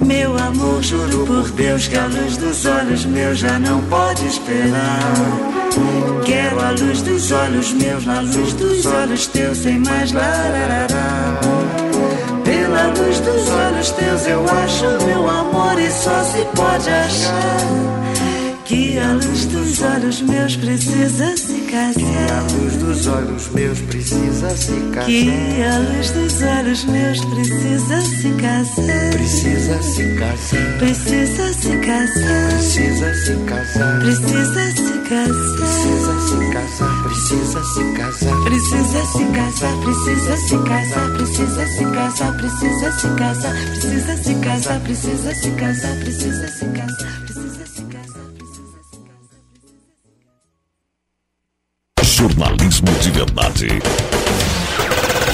Meu 0.00 0.38
amor, 0.38 0.82
juro 0.82 1.26
por 1.26 1.50
Deus 1.50 1.88
que 1.88 1.96
a 1.96 2.06
luz 2.06 2.38
dos 2.38 2.64
olhos 2.64 3.04
meus 3.04 3.38
já 3.38 3.58
não 3.58 3.80
pode 3.82 4.26
esperar 4.26 5.14
Quero 6.24 6.60
a 6.60 6.70
luz 6.70 7.02
dos 7.02 7.32
olhos 7.32 7.72
meus 7.72 8.04
na 8.04 8.20
luz 8.20 8.52
dos 8.52 8.86
olhos 8.86 9.26
teus 9.26 9.58
sem 9.58 9.80
mais 9.80 10.12
lararará 10.12 11.40
Pela 12.44 12.86
luz 12.88 13.20
dos 13.20 13.48
olhos 13.48 13.90
teus 13.92 14.26
eu 14.26 14.44
acho 14.44 15.04
meu 15.06 15.28
amor 15.28 15.80
e 15.80 15.90
só 15.90 16.22
se 16.22 16.44
pode 16.54 16.88
achar 16.88 18.62
Que 18.64 18.98
a 18.98 19.12
luz 19.12 19.46
dos 19.46 19.82
olhos 19.82 20.20
meus 20.20 20.56
precisa 20.56 21.36
Que 21.76 21.82
a 21.82 22.40
luz 22.40 22.76
dos 22.78 23.06
olhos 23.06 23.50
meus 23.52 23.78
precisa 23.80 24.48
se 24.56 24.72
Que 24.72 24.90
casar. 24.94 25.74
a 25.74 25.78
luz 25.78 26.10
dos 26.10 26.42
olhos 26.42 26.84
meus 26.86 27.20
precisa 27.26 28.00
se 28.00 28.30
casar 28.30 29.12
Precisa 29.12 29.82
se 29.82 30.14
casar. 30.14 30.78
Precisa 30.78 31.52
se 31.52 31.76
casar 31.76 32.52
Precisa 32.56 33.14
se 33.14 33.36
casar. 33.44 34.00
Precisa 34.00 34.72
se 34.72 34.96
casar 35.04 35.46
Precisa 35.52 36.20
se 36.20 36.50
casar. 36.50 37.02
Precisa 37.04 37.62
se 37.64 37.92
casar. 37.92 38.44
Precisa 38.44 39.06
se 39.06 39.24
casar, 39.32 39.76
precisa 39.84 40.36
se 40.36 40.56
casar, 40.62 41.12
precisa 41.12 41.66
se 41.66 41.84
casar, 41.92 42.36
precisa 42.36 42.92
se 42.92 43.08
casar, 43.14 43.54
precisa 43.70 44.16
se 44.16 44.34
casar, 44.40 44.80
precisa 44.80 45.34
se 45.34 45.50
casar, 45.50 45.96
precisa 46.00 46.48
se 46.48 46.66
casar, 46.66 46.75
Jornalismo 52.16 52.90
de 53.02 53.10
verdade. 53.10 53.68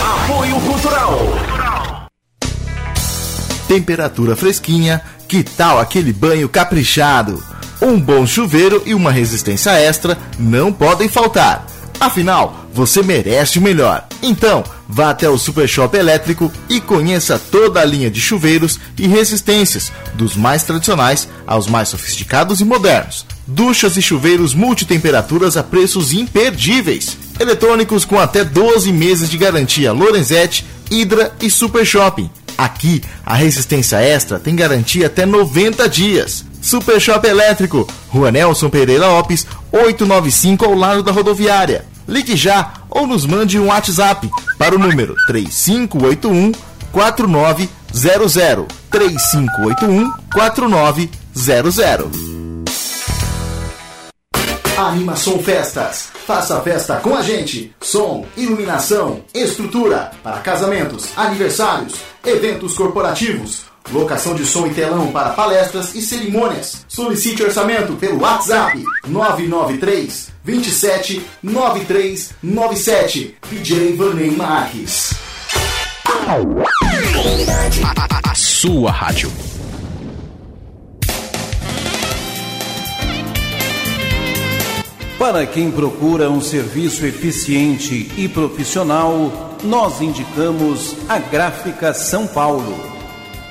Apoio 0.01 0.61
Cultural. 0.63 1.17
Temperatura 3.69 4.35
fresquinha, 4.35 5.01
que 5.29 5.45
tal 5.45 5.79
aquele 5.79 6.13
banho 6.13 6.49
caprichado? 6.49 7.41
Um 7.81 8.01
bom 8.01 8.27
chuveiro 8.27 8.83
e 8.85 8.95
uma 8.95 9.13
resistência 9.13 9.71
extra 9.71 10.19
não 10.41 10.73
podem 10.73 11.09
faltar. 11.09 11.65
Afinal, 12.01 12.67
você 12.75 13.01
merece 13.01 13.61
o 13.61 13.63
melhor. 13.63 14.05
Então, 14.21 14.65
vá 14.89 15.11
até 15.11 15.29
o 15.29 15.39
Super 15.39 15.69
Shop 15.69 15.97
Elétrico 15.97 16.51
e 16.69 16.81
conheça 16.81 17.39
toda 17.39 17.81
a 17.81 17.85
linha 17.85 18.11
de 18.11 18.21
chuveiros 18.21 18.81
e 18.99 19.07
resistências, 19.07 19.93
dos 20.15 20.35
mais 20.35 20.65
tradicionais 20.65 21.29
aos 21.47 21.69
mais 21.69 21.91
sofisticados 21.91 22.61
e 22.61 22.65
modernos. 22.65 23.25
Duchas 23.55 23.99
e 23.99 24.03
chuveiros 24.03 24.55
multitemperaturas 24.55 25.59
a 25.59 25.63
preços 25.63 26.15
imperdíveis. 26.15 27.19
Eletrônicos 27.39 28.07
com 28.07 28.19
até 28.19 28.45
12 28.45 28.91
meses 28.91 29.29
de 29.29 29.37
garantia 29.37 29.93
Lorenzetti, 29.93 30.65
Hydra 30.91 31.35
e 31.41 31.51
Super 31.51 31.85
Shopping. 31.85 32.31
Aqui, 32.57 33.03
a 33.27 33.35
resistência 33.35 33.99
extra 33.99 34.41
tem 34.41 34.57
garantia 34.57 35.07
até 35.07 35.27
90 35.27 35.87
dias. 35.87 36.47
Super 36.63 36.99
Shop 36.99 37.27
Elétrico, 37.27 37.87
Rua 38.09 38.31
Nelson 38.31 38.71
Pereira 38.71 39.07
Lopes, 39.07 39.47
895 39.71 40.65
ao 40.65 40.75
lado 40.75 41.03
da 41.03 41.13
rodoviária. 41.13 41.85
Ligue 42.09 42.37
já 42.37 42.73
ou 42.89 43.07
nos 43.07 43.27
mande 43.27 43.59
um 43.59 43.67
WhatsApp 43.67 44.31
para 44.57 44.75
o 44.75 44.79
número 44.79 45.15
3581 45.27 46.53
4900 46.91 48.67
3581 48.91 50.11
4900. 50.33 52.32
Animação 54.77 55.39
Festas. 55.39 56.09
Faça 56.27 56.57
a 56.57 56.61
festa 56.63 56.97
com 56.97 57.15
a 57.15 57.23
gente. 57.23 57.75
Som, 57.81 58.27
iluminação, 58.37 59.23
estrutura 59.35 60.11
para 60.23 60.39
casamentos, 60.39 61.09
aniversários, 61.17 61.95
eventos 62.25 62.75
corporativos, 62.75 63.65
locação 63.93 64.35
de 64.35 64.47
som 64.47 64.67
e 64.67 64.71
telão 64.71 65.13
para 65.13 65.31
palestras 65.31 65.95
e 65.95 66.01
cerimônias. 66.01 66.87
Solicite 66.89 67.43
orçamento 67.43 67.95
pelo 67.95 68.23
WhatsApp 68.23 68.83
993 69.07 70.33
27 70.43 71.23
9397. 71.43 73.37
DJ 73.51 73.95
Vanei 73.97 74.31
Marques. 74.31 75.15
A 78.25 78.35
sua 78.35 78.91
rádio. 78.91 79.31
Para 85.23 85.47
quem 85.47 85.71
procura 85.71 86.29
um 86.29 86.41
serviço 86.41 87.07
eficiente 87.07 88.11
e 88.17 88.29
profissional, 88.29 89.57
nós 89.63 90.01
indicamos 90.01 90.97
a 91.09 91.17
Gráfica 91.21 91.95
São 91.95 92.27
Paulo. 92.27 92.77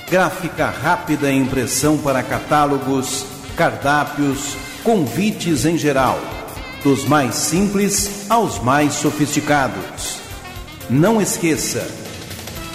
Gráfica 0.09 0.69
rápida 0.69 1.31
impressão 1.31 1.97
para 1.97 2.21
catálogos, 2.23 3.25
cardápios, 3.55 4.57
convites 4.83 5.63
em 5.63 5.77
geral, 5.77 6.19
dos 6.83 7.05
mais 7.05 7.35
simples 7.35 8.29
aos 8.29 8.59
mais 8.59 8.95
sofisticados. 8.95 10.19
Não 10.89 11.21
esqueça, 11.21 11.87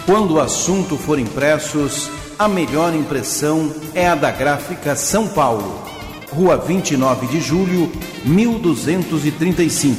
quando 0.07 0.37
o 0.37 0.41
assunto 0.41 0.97
for 0.97 1.19
impressos, 1.19 2.11
a 2.39 2.49
melhor 2.49 2.95
impressão 2.95 3.75
é 3.95 4.09
a 4.09 4.15
da 4.15 4.31
Gráfica 4.31 4.97
São 4.97 5.29
Paulo 5.29 5.86
Rua 6.31 6.57
29 6.57 7.27
de 7.29 7.41
Julho, 7.41 7.91
1235. 8.25 9.97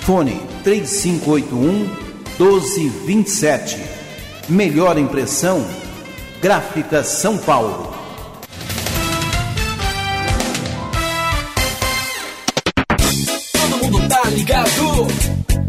Fone 0.00 0.40
3581 0.64 2.08
1227. 2.38 3.78
Melhor 4.48 4.96
impressão, 4.98 5.66
Gráfica 6.40 7.02
São 7.02 7.36
Paulo. 7.36 7.92
Todo 13.52 13.78
mundo 13.84 14.08
tá 14.08 14.22
ligado. 14.30 15.06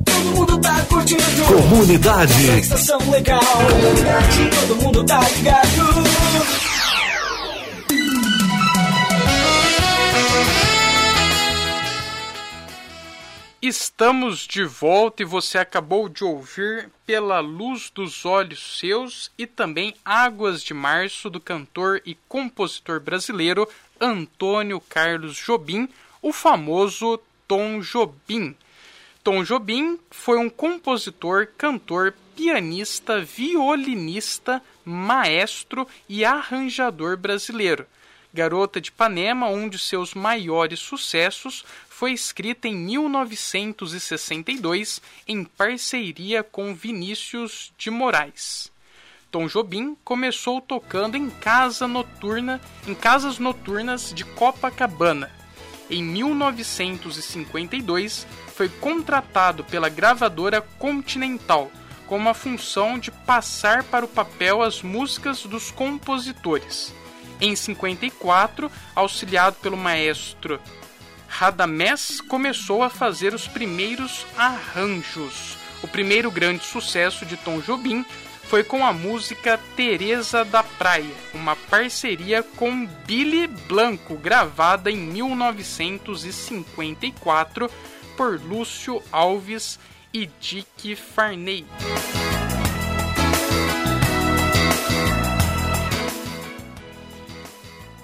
Todo 0.06 0.36
mundo 0.36 0.58
tá 0.60 0.82
curtindo. 0.88 1.24
Comunidade. 1.48 2.60
Estação 2.60 3.00
legal. 3.10 3.42
Comunidade. 3.42 4.50
Todo 4.62 4.76
mundo 4.84 5.04
tá 5.04 5.20
ligado. 5.20 6.29
Estamos 13.70 14.48
de 14.48 14.64
volta 14.64 15.22
e 15.22 15.26
você 15.26 15.60
acabou 15.60 16.10
de 16.10 16.24
ouvir 16.24 16.90
Pela 17.06 17.40
Luz 17.40 17.92
dos 17.92 18.26
Olhos 18.26 18.80
Seus 18.80 19.32
e 19.38 19.46
também 19.46 19.94
Águas 20.04 20.64
de 20.64 20.74
Março 20.74 21.30
do 21.30 21.40
cantor 21.40 22.02
e 22.04 22.18
compositor 22.28 23.00
brasileiro 23.00 23.70
Antônio 24.02 24.82
Carlos 24.82 25.38
Jobim, 25.38 25.88
o 26.20 26.34
famoso 26.34 27.20
Tom 27.48 27.80
Jobim. 27.80 28.58
Tom 29.24 29.44
Jobim 29.44 30.00
foi 30.10 30.40
um 30.40 30.50
compositor, 30.50 31.50
cantor, 31.56 32.16
pianista, 32.36 33.22
violinista, 33.22 34.64
maestro 34.84 35.88
e 36.10 36.26
arranjador 36.26 37.16
brasileiro. 37.18 37.86
Garota 38.34 38.80
de 38.80 38.90
Ipanema, 38.90 39.48
um 39.48 39.68
de 39.68 39.80
seus 39.80 40.14
maiores 40.14 40.80
sucessos, 40.80 41.66
foi 42.00 42.14
escrita 42.14 42.68
em 42.70 42.76
1962 42.76 45.02
em 45.28 45.44
parceria 45.44 46.42
com 46.42 46.74
Vinícius 46.74 47.74
de 47.78 47.92
Moraes. 47.92 48.72
Tom 49.30 49.48
Jobim 49.48 49.98
começou 50.02 50.62
tocando 50.62 51.18
em 51.18 51.30
casa 51.30 51.90
noturna, 51.90 52.62
em 52.88 52.96
casas 52.96 53.38
noturnas 53.38 54.14
de 54.14 54.24
Copacabana. 54.24 55.30
Em 55.90 56.02
1952, 56.02 58.26
foi 58.56 58.70
contratado 58.70 59.66
pela 59.66 59.90
gravadora 59.90 60.62
Continental 60.62 61.70
com 62.08 62.30
a 62.30 62.34
função 62.34 62.98
de 62.98 63.12
passar 63.12 63.84
para 63.84 64.06
o 64.06 64.10
papel 64.10 64.64
as 64.64 64.82
músicas 64.82 65.44
dos 65.44 65.70
compositores. 65.70 66.96
Em 67.42 67.58
54, 67.58 68.72
auxiliado 68.96 69.58
pelo 69.58 69.76
maestro 69.76 70.62
Radamés, 71.30 72.20
começou 72.20 72.84
a 72.84 72.90
fazer 72.90 73.34
os 73.34 73.48
primeiros 73.48 74.28
arranjos. 74.36 75.58
O 75.82 75.88
primeiro 75.88 76.30
grande 76.30 76.66
sucesso 76.66 77.26
de 77.26 77.38
Tom 77.38 77.62
Jobim 77.62 78.06
foi 78.44 78.62
com 78.64 78.86
a 78.86 78.92
música 78.92 79.58
Teresa 79.76 80.44
da 80.44 80.64
Praia, 80.64 81.14
uma 81.34 81.56
parceria 81.56 82.42
com 82.42 82.88
Billy 83.06 83.46
Blanco, 83.46 84.18
gravada 84.18 84.90
em 84.90 84.98
1954 84.98 87.70
por 88.18 88.42
Lúcio 88.42 89.04
Alves 89.12 89.78
e 90.12 90.28
Dick 90.42 90.96
Farney. 90.96 91.68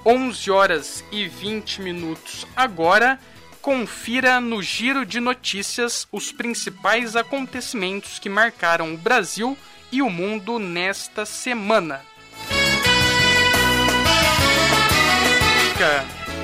11 0.05 0.51
horas 0.51 1.03
e 1.11 1.27
20 1.27 1.81
minutos 1.81 2.45
agora. 2.55 3.19
Confira 3.61 4.39
no 4.39 4.61
giro 4.61 5.03
de 5.03 5.19
notícias 5.19 6.07
os 6.11 6.31
principais 6.31 7.15
acontecimentos 7.15 8.19
que 8.19 8.29
marcaram 8.29 8.93
o 8.93 8.97
Brasil 8.97 9.57
e 9.91 10.03
o 10.03 10.09
mundo 10.09 10.59
nesta 10.59 11.25
semana. 11.25 12.01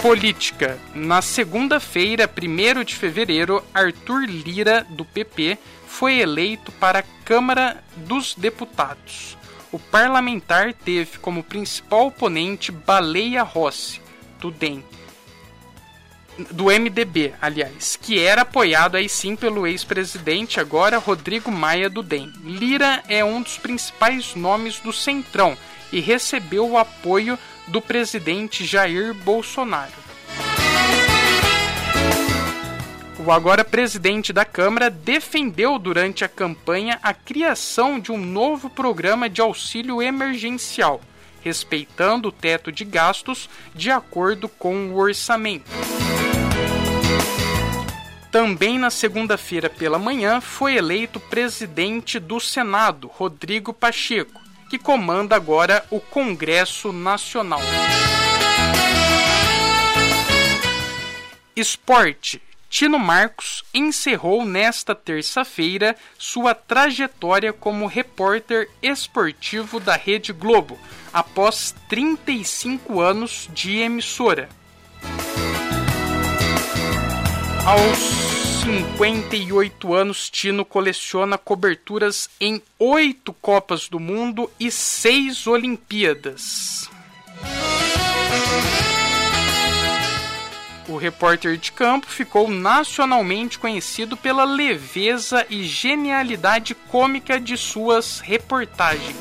Política. 0.02 0.80
Na 0.96 1.22
segunda-feira, 1.22 2.28
1 2.28 2.84
de 2.84 2.96
fevereiro, 2.96 3.64
Arthur 3.72 4.26
Lira, 4.26 4.84
do 4.90 5.06
PP, 5.06 5.60
foi 5.88 6.20
eleito 6.20 6.72
para 6.72 7.00
a 7.00 7.04
Câmara 7.24 7.84
dos 7.98 8.34
Deputados 8.34 9.38
o 9.72 9.80
parlamentar 9.80 10.74
teve 10.74 11.18
como 11.20 11.44
principal 11.44 12.08
oponente 12.08 12.72
Baleia 12.72 13.44
Rossi, 13.44 14.02
do 14.40 14.52
DEM, 14.52 14.84
do 16.50 16.66
MDB, 16.66 17.34
aliás, 17.42 17.98
que 18.02 18.20
era 18.20 18.42
apoiado 18.42 18.96
aí 18.96 19.08
sim 19.08 19.36
pelo 19.36 19.68
ex-presidente, 19.68 20.60
agora 20.60 20.98
Rodrigo 20.98 21.52
Maia 21.52 21.90
do 21.90 22.02
DEM. 22.02 22.32
Lira 22.44 23.04
é 23.08 23.24
um 23.24 23.42
dos 23.42 23.58
principais 23.58 24.34
nomes 24.36 24.80
do 24.80 24.92
Centrão 24.92 25.58
e 25.92 26.00
recebeu 26.00 26.68
o 26.70 26.78
apoio 26.78 27.38
do 27.68 27.82
presidente 27.82 28.66
Jair 28.66 29.14
Bolsonaro. 29.14 30.11
O 33.24 33.32
agora 33.32 33.64
presidente 33.64 34.34
da 34.34 34.44
Câmara 34.44 34.90
defendeu 34.90 35.78
durante 35.78 36.26
a 36.26 36.28
campanha 36.28 37.00
a 37.04 37.14
criação 37.14 38.00
de 38.00 38.12
um 38.12 38.18
novo 38.18 38.68
programa 38.68 39.30
de 39.30 39.40
auxílio 39.40 40.02
emergencial, 40.02 41.00
respeitando 41.44 42.30
o 42.30 42.32
teto 42.32 42.72
de 42.72 42.84
gastos 42.84 43.48
de 43.76 43.92
acordo 43.92 44.50
com 44.50 44.90
o 44.90 44.98
orçamento. 44.98 45.70
Também 48.32 48.80
na 48.80 48.90
segunda-feira 48.90 49.70
pela 49.70 50.00
manhã 50.00 50.42
foi 50.42 50.76
eleito 50.76 51.20
presidente 51.20 52.18
do 52.18 52.40
Senado, 52.40 53.08
Rodrigo 53.08 53.72
Pacheco, 53.72 54.42
que 54.68 54.80
comanda 54.80 55.36
agora 55.36 55.86
o 55.92 56.00
Congresso 56.00 56.92
Nacional. 56.92 57.62
Esporte. 61.56 62.42
Tino 62.72 62.98
Marcos 62.98 63.66
encerrou 63.74 64.46
nesta 64.46 64.96
terça-feira 64.96 65.94
sua 66.18 66.56
trajetória 66.56 67.52
como 67.52 67.86
repórter 67.86 68.70
esportivo 68.82 69.78
da 69.78 69.98
Rede 69.98 70.32
Globo, 70.32 70.80
após 71.12 71.76
35 71.90 73.02
anos 73.02 73.50
de 73.54 73.80
emissora. 73.80 74.48
Aos 77.66 78.00
58 78.64 79.94
anos, 79.94 80.30
Tino 80.30 80.64
coleciona 80.64 81.38
coberturas 81.38 82.30
em 82.40 82.64
oito 82.80 83.34
Copas 83.34 83.90
do 83.90 84.00
Mundo 84.00 84.50
e 84.58 84.72
seis 84.72 85.46
Olimpíadas. 85.46 86.90
O 90.92 90.98
repórter 90.98 91.56
de 91.56 91.72
campo 91.72 92.06
ficou 92.06 92.50
nacionalmente 92.50 93.58
conhecido 93.58 94.18
pela 94.18 94.44
leveza 94.44 95.46
e 95.50 95.64
genialidade 95.64 96.76
cômica 96.76 97.40
de 97.40 97.56
suas 97.56 98.20
reportagens. 98.20 99.16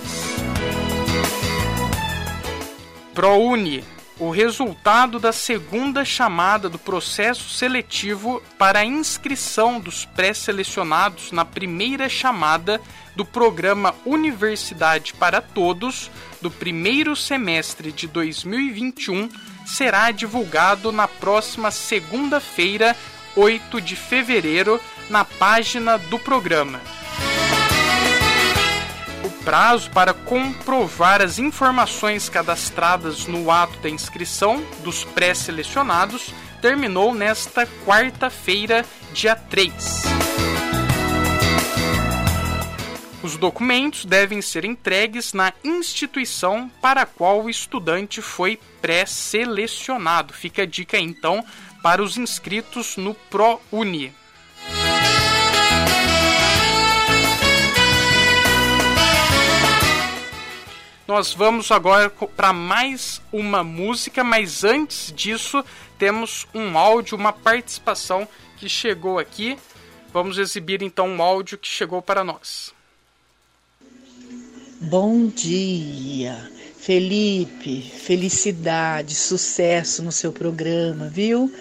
ProUni 3.14 3.84
o 4.18 4.30
resultado 4.30 5.18
da 5.18 5.32
segunda 5.32 6.04
chamada 6.04 6.68
do 6.68 6.78
processo 6.78 7.48
seletivo 7.48 8.42
para 8.58 8.80
a 8.80 8.84
inscrição 8.84 9.80
dos 9.80 10.04
pré-selecionados 10.04 11.32
na 11.32 11.42
primeira 11.42 12.06
chamada 12.06 12.80
do 13.16 13.24
programa 13.24 13.94
Universidade 14.04 15.14
para 15.14 15.40
Todos 15.40 16.10
do 16.42 16.50
primeiro 16.50 17.16
semestre 17.16 17.90
de 17.90 18.06
2021 18.06 19.30
será 19.76 20.10
divulgado 20.10 20.92
na 20.92 21.08
próxima 21.08 21.70
segunda-feira, 21.70 22.96
8 23.36 23.80
de 23.80 23.96
fevereiro, 23.96 24.80
na 25.08 25.24
página 25.24 25.96
do 25.96 26.18
programa 26.18 26.80
prazo 29.44 29.90
para 29.90 30.12
comprovar 30.12 31.22
as 31.22 31.38
informações 31.38 32.28
cadastradas 32.28 33.26
no 33.26 33.50
ato 33.50 33.78
da 33.78 33.88
inscrição 33.88 34.62
dos 34.84 35.04
pré-selecionados 35.04 36.32
terminou 36.60 37.14
nesta 37.14 37.66
quarta-feira, 37.84 38.84
dia 39.12 39.34
3. 39.34 40.39
Os 43.22 43.36
documentos 43.36 44.06
devem 44.06 44.40
ser 44.40 44.64
entregues 44.64 45.34
na 45.34 45.52
instituição 45.62 46.70
para 46.80 47.02
a 47.02 47.06
qual 47.06 47.42
o 47.42 47.50
estudante 47.50 48.22
foi 48.22 48.58
pré-selecionado. 48.80 50.32
Fica 50.32 50.62
a 50.62 50.66
dica 50.66 50.98
então 50.98 51.44
para 51.82 52.02
os 52.02 52.16
inscritos 52.16 52.96
no 52.96 53.12
ProUni. 53.12 54.14
Nós 61.06 61.34
vamos 61.34 61.70
agora 61.70 62.08
para 62.08 62.54
mais 62.54 63.20
uma 63.30 63.62
música, 63.62 64.24
mas 64.24 64.64
antes 64.64 65.12
disso, 65.14 65.62
temos 65.98 66.46
um 66.54 66.78
áudio, 66.78 67.18
uma 67.18 67.34
participação 67.34 68.26
que 68.56 68.66
chegou 68.66 69.18
aqui. 69.18 69.58
Vamos 70.10 70.38
exibir 70.38 70.80
então 70.82 71.06
um 71.06 71.20
áudio 71.20 71.58
que 71.58 71.68
chegou 71.68 72.00
para 72.00 72.24
nós. 72.24 72.79
Bom 74.82 75.26
dia, 75.26 76.50
Felipe. 76.78 77.82
Felicidade, 77.82 79.14
sucesso 79.14 80.02
no 80.02 80.10
seu 80.10 80.32
programa, 80.32 81.06
viu? 81.06 81.52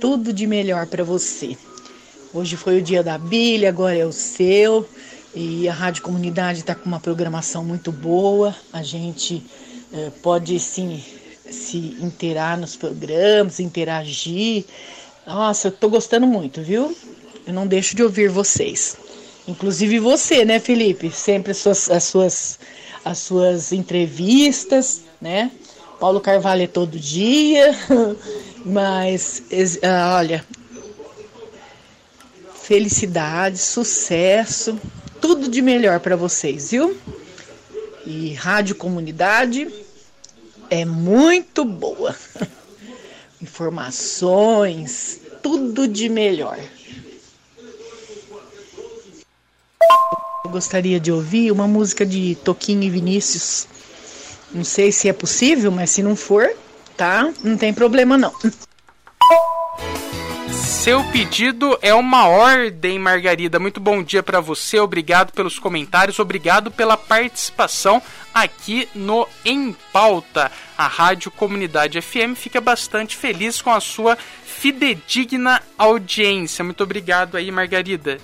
Tudo 0.00 0.32
de 0.32 0.46
melhor 0.46 0.86
para 0.86 1.04
você. 1.04 1.54
Hoje 2.32 2.56
foi 2.56 2.78
o 2.78 2.82
dia 2.82 3.02
da 3.02 3.18
Bíblia, 3.18 3.68
agora 3.68 3.98
é 3.98 4.06
o 4.06 4.12
seu. 4.12 4.88
E 5.34 5.68
a 5.68 5.72
Rádio 5.74 6.02
Comunidade 6.02 6.60
está 6.60 6.74
com 6.74 6.86
uma 6.86 6.98
programação 6.98 7.62
muito 7.62 7.92
boa. 7.92 8.56
A 8.72 8.82
gente 8.82 9.44
eh, 9.92 10.10
pode 10.22 10.58
sim 10.58 11.04
se 11.50 11.94
inteirar 12.00 12.56
nos 12.56 12.74
programas, 12.74 13.60
interagir. 13.60 14.64
Nossa, 15.26 15.68
eu 15.68 15.72
estou 15.72 15.90
gostando 15.90 16.26
muito, 16.26 16.62
viu? 16.62 16.96
Eu 17.46 17.52
não 17.52 17.66
deixo 17.66 17.94
de 17.94 18.02
ouvir 18.02 18.30
vocês. 18.30 18.96
Inclusive 19.46 19.98
você, 19.98 20.44
né, 20.44 20.60
Felipe? 20.60 21.10
Sempre 21.10 21.52
as 21.52 21.58
suas, 21.58 21.90
as 21.90 22.04
suas, 22.04 22.58
as 23.04 23.18
suas 23.18 23.72
entrevistas, 23.72 25.02
né? 25.20 25.50
Paulo 25.98 26.20
Carvalho 26.20 26.62
é 26.62 26.66
todo 26.66 26.98
dia, 26.98 27.76
mas 28.64 29.42
ah, 29.82 30.16
olha, 30.16 30.44
felicidade, 32.62 33.58
sucesso, 33.58 34.78
tudo 35.20 35.48
de 35.48 35.62
melhor 35.62 36.00
para 36.00 36.16
vocês, 36.16 36.70
viu? 36.70 36.96
E 38.04 38.32
Rádio 38.34 38.74
Comunidade 38.74 39.72
é 40.68 40.84
muito 40.84 41.64
boa. 41.64 42.16
Informações, 43.40 45.20
tudo 45.42 45.86
de 45.86 46.08
melhor. 46.08 46.58
Eu 50.44 50.50
gostaria 50.50 50.98
de 50.98 51.12
ouvir 51.12 51.52
uma 51.52 51.68
música 51.68 52.04
de 52.04 52.34
Toquinho 52.36 52.82
e 52.82 52.90
Vinícius. 52.90 53.66
Não 54.52 54.64
sei 54.64 54.92
se 54.92 55.08
é 55.08 55.12
possível, 55.12 55.70
mas 55.70 55.90
se 55.90 56.02
não 56.02 56.14
for, 56.14 56.50
tá? 56.96 57.32
Não 57.42 57.56
tem 57.56 57.72
problema 57.72 58.18
não. 58.18 58.32
Seu 60.82 61.04
pedido 61.12 61.78
é 61.80 61.94
uma 61.94 62.26
ordem, 62.26 62.98
Margarida. 62.98 63.60
Muito 63.60 63.78
bom 63.78 64.02
dia 64.02 64.20
para 64.20 64.40
você. 64.40 64.80
Obrigado 64.80 65.32
pelos 65.32 65.56
comentários, 65.56 66.18
obrigado 66.18 66.72
pela 66.72 66.96
participação 66.96 68.02
aqui 68.34 68.88
no 68.92 69.28
Em 69.44 69.76
Pauta. 69.92 70.50
A 70.76 70.88
Rádio 70.88 71.30
Comunidade 71.30 72.02
FM 72.02 72.34
fica 72.34 72.60
bastante 72.60 73.16
feliz 73.16 73.62
com 73.62 73.70
a 73.70 73.78
sua 73.78 74.18
fidedigna 74.44 75.62
audiência. 75.78 76.64
Muito 76.64 76.82
obrigado 76.82 77.36
aí, 77.36 77.48
Margarida. 77.52 78.18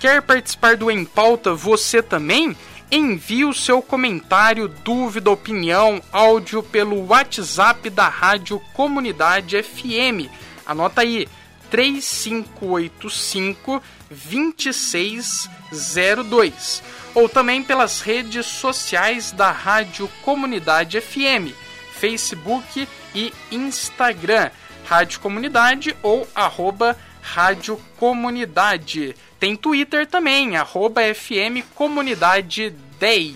Quer 0.00 0.22
participar 0.22 0.76
do 0.76 0.90
Em 0.90 1.04
Pauta 1.04 1.54
você 1.54 2.02
também? 2.02 2.56
envie 2.90 3.44
o 3.44 3.52
seu 3.52 3.80
comentário, 3.82 4.66
dúvida, 4.68 5.30
opinião, 5.30 6.02
áudio 6.12 6.62
pelo 6.62 7.06
WhatsApp 7.06 7.90
da 7.90 8.08
Rádio 8.08 8.58
Comunidade 8.72 9.62
FM. 9.62 10.30
Anota 10.64 11.02
aí, 11.02 11.28
3585 11.70 13.82
2602. 14.10 16.82
Ou 17.14 17.28
também 17.28 17.62
pelas 17.62 18.00
redes 18.00 18.46
sociais 18.46 19.30
da 19.32 19.50
Rádio 19.50 20.08
Comunidade 20.22 20.98
FM, 21.00 21.52
Facebook 21.92 22.88
e 23.14 23.32
Instagram. 23.50 24.50
Rádio 24.84 25.20
Comunidade 25.20 25.96
ou 26.02 26.28
arroba 26.34 26.96
Rádio 27.26 27.78
Comunidade. 27.98 29.16
Tem 29.38 29.56
Twitter 29.56 30.06
também, 30.06 30.56
arroba 30.56 31.02
FM 31.02 31.66
Comunidade 31.74 32.70
10. 33.00 33.34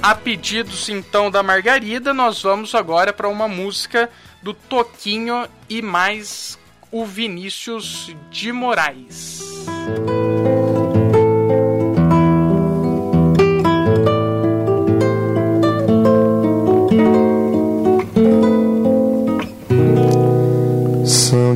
A 0.00 0.14
pedidos 0.14 0.88
então 0.88 1.30
da 1.30 1.42
Margarida, 1.42 2.14
nós 2.14 2.40
vamos 2.40 2.74
agora 2.74 3.12
para 3.12 3.28
uma 3.28 3.48
música 3.48 4.08
do 4.42 4.54
Toquinho 4.54 5.48
e 5.68 5.82
mais 5.82 6.58
o 6.92 7.04
Vinícius 7.04 8.14
de 8.30 8.52
Moraes. 8.52 9.40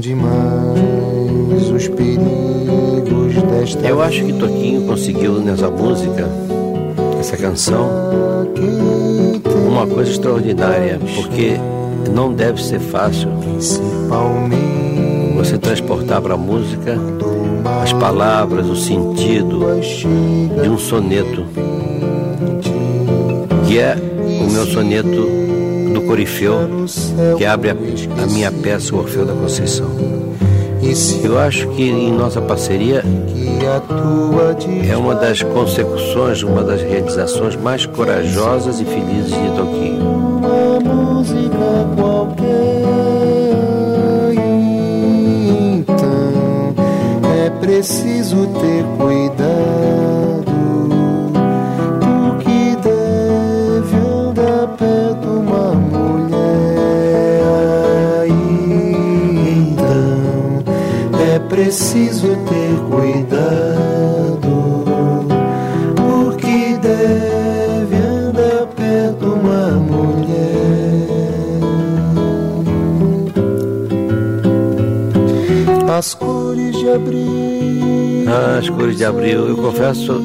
Demais 0.00 1.70
os 1.70 1.88
perigos 1.88 3.34
desta 3.50 3.86
Eu 3.86 4.02
acho 4.02 4.24
que 4.24 4.32
Toquinho 4.32 4.86
conseguiu 4.86 5.40
nessa 5.40 5.70
música, 5.70 6.28
essa 7.18 7.36
canção, 7.36 7.88
uma 9.68 9.86
coisa 9.86 10.10
extraordinária, 10.10 10.98
porque 11.14 11.52
não 12.12 12.32
deve 12.32 12.62
ser 12.62 12.80
fácil 12.80 13.30
você 15.36 15.56
transportar 15.58 16.20
para 16.20 16.34
a 16.34 16.38
música 16.38 16.96
as 17.82 17.92
palavras, 17.92 18.66
o 18.66 18.76
sentido 18.76 19.60
de 20.62 20.68
um 20.68 20.78
soneto. 20.78 21.44
que 23.66 23.78
é 23.78 23.96
o 24.40 24.50
meu 24.50 24.66
soneto 24.66 25.47
Corifeu, 26.08 26.56
que 27.36 27.44
abre 27.44 27.68
a, 27.70 27.74
a 28.22 28.26
minha 28.26 28.50
peça 28.50 28.94
O 28.94 28.98
Orfeu 28.98 29.26
da 29.26 29.34
Conceição. 29.34 29.86
Eu 31.22 31.38
acho 31.38 31.68
que 31.68 31.82
em 31.82 32.10
nossa 32.10 32.40
parceria 32.40 33.04
é 34.90 34.96
uma 34.96 35.14
das 35.14 35.42
consecuções, 35.42 36.42
uma 36.42 36.62
das 36.62 36.80
realizações 36.80 37.56
mais 37.56 37.84
corajosas 37.84 38.80
e 38.80 38.86
felizes 38.86 39.34
de 39.34 39.50
Toquinho. 39.54 40.40
Então 45.78 46.72
é 47.44 47.50
preciso 47.60 48.46
ter 48.46 48.84
cuidado, 48.96 49.47
preciso 61.58 62.28
ter 62.46 62.78
cuidado, 62.88 64.54
porque 65.96 66.78
deve 66.80 67.96
andar 67.96 68.66
perto 68.76 69.26
uma 69.26 69.70
mulher. 69.70 70.28
As 75.98 76.14
cores 76.14 76.78
de 76.78 76.88
abril. 76.88 78.24
Ah, 78.28 78.58
as 78.60 78.70
cores 78.70 78.96
de 78.96 79.04
abril. 79.04 79.48
Eu 79.48 79.56
confesso 79.56 80.22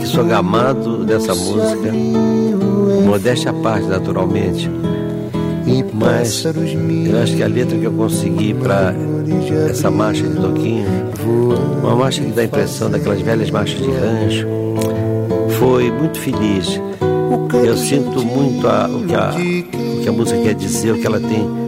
que 0.00 0.06
sou 0.06 0.24
gamado 0.24 1.04
dessa 1.04 1.34
música. 1.34 1.92
Modéstia 3.04 3.50
à 3.50 3.54
parte, 3.54 3.88
naturalmente. 3.88 4.70
Mas 5.92 6.44
eu 6.44 7.20
acho 7.20 7.34
que 7.34 7.42
a 7.42 7.48
letra 7.48 7.76
que 7.76 7.84
eu 7.84 7.92
consegui 7.92 8.54
para 8.54 8.94
essa 9.70 9.90
marcha 9.90 10.22
de 10.22 10.34
Toquinho, 10.36 10.86
uma 11.82 11.96
marcha 11.96 12.22
que 12.22 12.30
dá 12.30 12.42
a 12.42 12.44
impressão 12.44 12.90
daquelas 12.90 13.20
velhas 13.20 13.50
marchas 13.50 13.80
de 13.80 13.90
rancho, 13.90 14.46
foi 15.58 15.90
muito 15.90 16.18
feliz. 16.18 16.80
Eu 17.64 17.76
sinto 17.76 18.24
muito 18.24 18.66
a, 18.66 18.86
o, 18.88 19.04
que 19.06 19.14
a, 19.14 19.30
o 19.30 20.02
que 20.02 20.08
a 20.08 20.12
música 20.12 20.40
quer 20.40 20.54
dizer, 20.54 20.92
o 20.92 20.98
que 20.98 21.06
ela 21.06 21.20
tem 21.20 21.62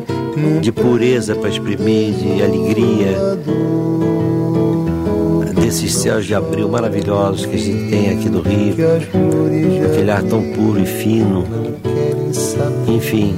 de 0.60 0.72
pureza 0.72 1.34
para 1.34 1.48
exprimir, 1.48 2.12
de 2.14 2.42
alegria, 2.42 3.16
desses 5.54 5.94
céus 5.94 6.26
de 6.26 6.34
abril 6.34 6.68
maravilhosos 6.68 7.46
que 7.46 7.54
a 7.54 7.58
gente 7.58 7.90
tem 7.90 8.10
aqui 8.10 8.28
no 8.28 8.40
Rio, 8.40 8.74
aquele 9.90 10.10
ar 10.10 10.22
tão 10.22 10.42
puro 10.52 10.80
e 10.80 10.86
fino. 10.86 11.44
Enfim, 12.88 13.36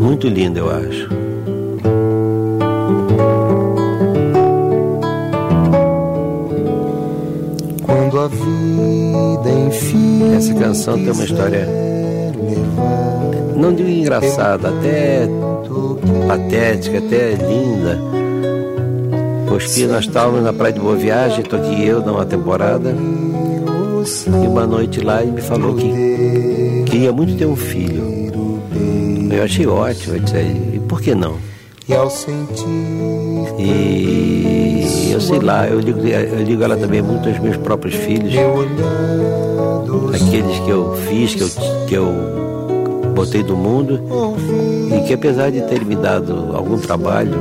muito 0.00 0.28
lindo, 0.28 0.58
eu 0.58 0.70
acho. 0.70 1.19
Canção 10.70 10.94
tem 10.94 11.10
uma 11.10 11.24
história, 11.24 11.66
não 13.56 13.74
digo 13.74 13.88
engraçada, 13.88 14.68
até 14.68 15.28
patética, 16.28 16.98
até 16.98 17.32
linda. 17.32 17.98
Pois 19.48 19.74
que 19.74 19.84
nós 19.86 20.04
estávamos 20.04 20.44
na 20.44 20.52
Praia 20.52 20.72
de 20.72 20.78
Boa 20.78 20.94
Viagem, 20.94 21.40
estou 21.40 21.58
aqui 21.58 21.84
eu 21.84 22.00
numa 22.02 22.24
temporada, 22.24 22.94
e 22.94 24.46
uma 24.46 24.64
noite 24.64 25.00
lá 25.00 25.22
ele 25.22 25.32
me 25.32 25.40
falou 25.40 25.74
que 25.74 26.84
queria 26.86 27.10
muito 27.10 27.36
ter 27.36 27.46
um 27.46 27.56
filho. 27.56 28.20
Eu 29.28 29.42
achei 29.42 29.66
ótimo, 29.66 30.14
eu 30.14 30.20
disse, 30.20 30.36
e 30.36 30.80
por 30.88 31.00
que 31.00 31.16
não? 31.16 31.34
E 31.88 31.94
ao 31.94 32.08
sentir. 32.08 32.64
E 33.58 35.10
eu 35.12 35.20
sei 35.20 35.40
lá, 35.40 35.66
eu 35.66 35.80
ligo, 35.80 35.98
eu 35.98 36.42
ligo 36.44 36.62
ela 36.62 36.76
também 36.76 37.02
muito 37.02 37.28
aos 37.28 37.40
meus 37.40 37.56
próprios 37.56 37.96
filhos. 37.96 38.32
Aqueles 40.14 40.58
que 40.60 40.70
eu 40.70 40.94
fiz, 41.08 41.34
que 41.34 41.42
eu, 41.42 41.48
que 41.86 41.94
eu 41.94 43.12
botei 43.14 43.42
do 43.42 43.56
mundo. 43.56 44.00
E 44.96 45.06
que 45.06 45.14
apesar 45.14 45.50
de 45.50 45.60
terem 45.62 45.84
me 45.84 45.96
dado 45.96 46.50
algum 46.54 46.78
trabalho, 46.78 47.36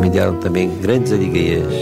me 0.00 0.10
deram 0.10 0.34
também 0.36 0.70
grandes 0.80 1.12
alegrias. 1.12 1.72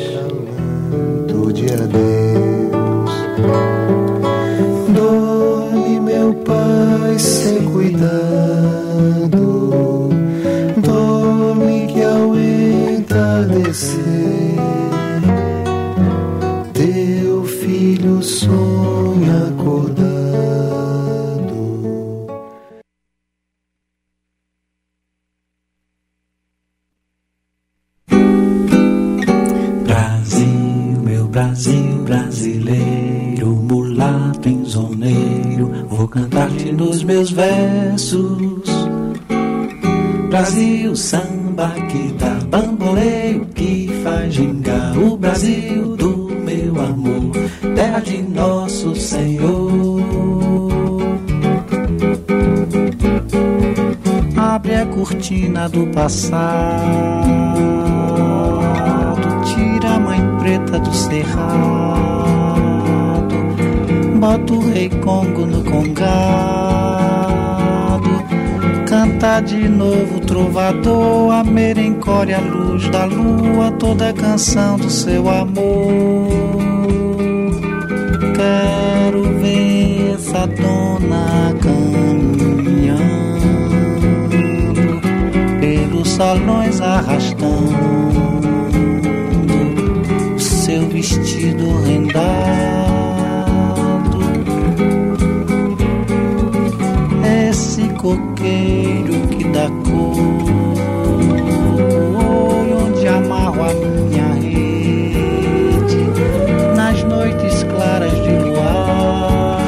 Dorme, 4.88 6.00
meu 6.00 6.34
pai, 6.34 7.18
sem 7.18 7.64
cuidado. 7.64 8.08
Dorme 10.76 11.86
que 11.86 12.02
ao 12.02 12.36
entardecer 12.36 14.15
cortina 55.06 55.68
do 55.68 55.86
passado, 55.86 56.90
tira 59.44 59.90
a 59.90 60.00
mãe 60.00 60.20
preta 60.40 60.80
do 60.80 60.92
cerrado, 60.92 61.46
bota 64.18 64.52
o 64.52 64.68
rei 64.68 64.88
Congo 64.88 65.46
no 65.46 65.62
congado, 65.62 66.10
canta 68.88 69.38
de 69.42 69.68
novo 69.68 70.18
trovador, 70.20 71.32
a 71.32 71.44
merencória, 71.44 72.38
a 72.38 72.40
luz 72.40 72.88
da 72.90 73.04
lua, 73.04 73.70
toda 73.78 74.08
a 74.08 74.12
canção 74.12 74.76
do 74.76 74.90
seu 74.90 75.28
amor. 75.28 76.26
Quero 78.34 79.22
ver 79.38 80.14
essa 80.16 80.48
dona 80.48 81.54
caminhando 81.62 82.15
salões 86.16 86.80
arrastando 86.80 87.76
seu 90.38 90.88
vestido 90.88 91.82
rendado. 91.82 92.26
Esse 97.50 97.82
coqueiro 97.90 99.28
que 99.28 99.44
dá 99.44 99.68
cor, 99.84 100.16
onde 102.82 103.06
amarro 103.06 103.62
a 103.62 103.74
minha 103.74 104.32
rede 104.32 105.98
nas 106.74 107.04
noites 107.04 107.62
claras 107.64 108.12
de 108.12 108.30
luar. 108.38 109.60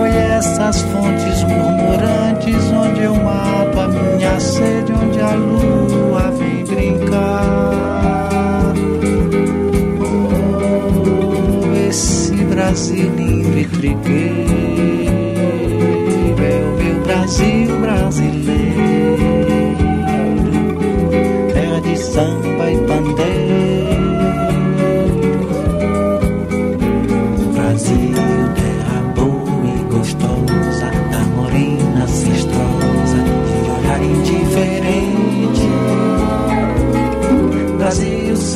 Oi, 0.00 0.10
essas 0.10 0.82
fontes 0.82 1.44
murmurantes 2.46 2.72
onde 2.72 3.02
eu 3.02 3.14
mato 3.14 3.80
a 3.80 3.88
minha 3.88 4.40
sede, 4.40 4.92
onde 4.92 5.20
a 5.20 5.34
lua 5.34 6.30
vem 6.32 6.64
brincar. 6.64 7.84
Esse 11.88 12.34
Brasil 12.44 13.12
lindo 13.16 13.58
e 13.58 13.64
trigueiro 13.64 14.46
é 16.42 16.62
o 16.62 16.76
meu 16.82 17.00
Brasil 17.04 17.65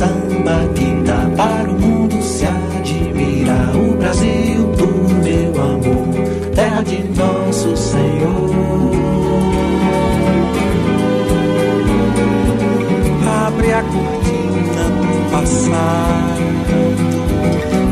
samba 0.01 0.67
que 0.75 0.87
dá 1.05 1.31
para 1.37 1.69
o 1.69 1.79
mundo 1.79 2.23
se 2.23 2.47
admirar. 2.47 3.77
O 3.77 3.97
Brasil 3.99 4.67
do 4.79 4.89
meu 5.23 5.63
amor, 5.63 6.09
terra 6.55 6.83
de 6.83 7.03
nosso 7.21 7.77
Senhor. 7.77 8.51
Abre 13.47 13.73
a 13.75 13.83
cortina 13.83 14.85
do 15.03 15.31
passado, 15.31 16.45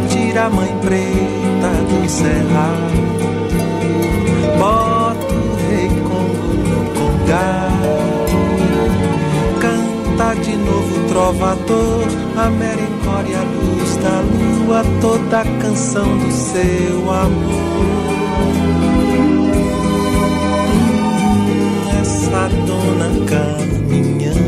tira 0.09 0.47
a 0.47 0.51
mãe 0.51 0.75
preta 0.81 1.71
do 1.90 2.09
cerrado, 2.09 3.01
bota 4.59 5.35
o 5.35 5.57
rei 5.68 5.88
com 6.09 6.27
no 6.71 6.81
lugar, 7.01 7.71
canta 9.61 10.35
de 10.40 10.57
novo 10.57 11.08
trovador, 11.29 12.07
a 12.38 12.49
mericória, 12.49 13.38
a 13.38 13.43
luz 13.43 13.97
da 13.97 14.21
lua, 14.21 14.83
toda 14.99 15.41
a 15.41 15.45
canção 15.61 16.17
do 16.17 16.33
seu 16.33 17.11
amor. 17.11 18.49
Essa 22.01 22.49
dona 22.67 23.11
caminhando 23.27 24.38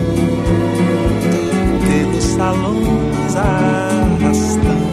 pelos 1.86 2.24
salões 2.24 3.36
arrastando 3.36 4.89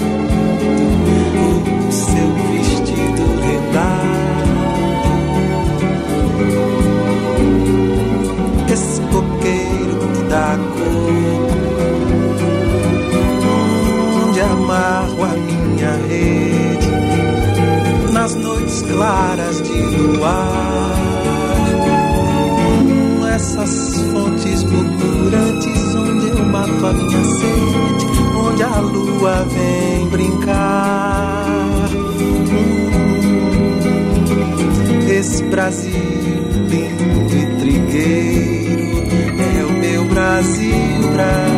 claras 18.87 19.61
de 19.61 19.81
luar. 19.81 20.97
Essas 23.35 24.01
fontes 24.11 24.63
murmurantes 24.63 25.95
onde 25.95 26.27
eu 26.29 26.43
mato 26.43 26.85
a 26.87 26.93
minha 26.93 27.23
sede, 27.23 28.07
onde 28.35 28.63
a 28.63 28.79
lua 28.79 29.45
vem 29.45 30.09
brincar. 30.09 31.89
Esse 35.07 35.43
Brasil 35.43 35.91
lindo 36.67 37.35
e 37.35 37.45
trigueiro 37.59 39.03
é 39.39 39.65
o 39.65 39.71
meu 39.71 40.05
Brasil 40.05 41.07
brasileiro, 41.13 41.56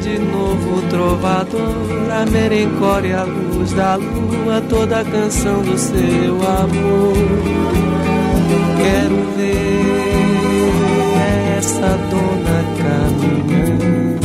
de 0.00 0.18
novo 0.18 0.82
trovador, 0.88 2.10
a 2.10 2.24
merencória, 2.26 3.20
a 3.20 3.24
luz 3.24 3.72
da 3.72 3.96
lua, 3.96 4.62
toda 4.68 5.00
a 5.00 5.04
canção 5.04 5.62
do 5.62 5.76
seu 5.76 6.34
amor. 6.36 7.14
Quero 8.76 9.16
ver 9.36 9.80
essa 11.58 11.98
dona 12.10 12.64
caminhando 12.78 14.20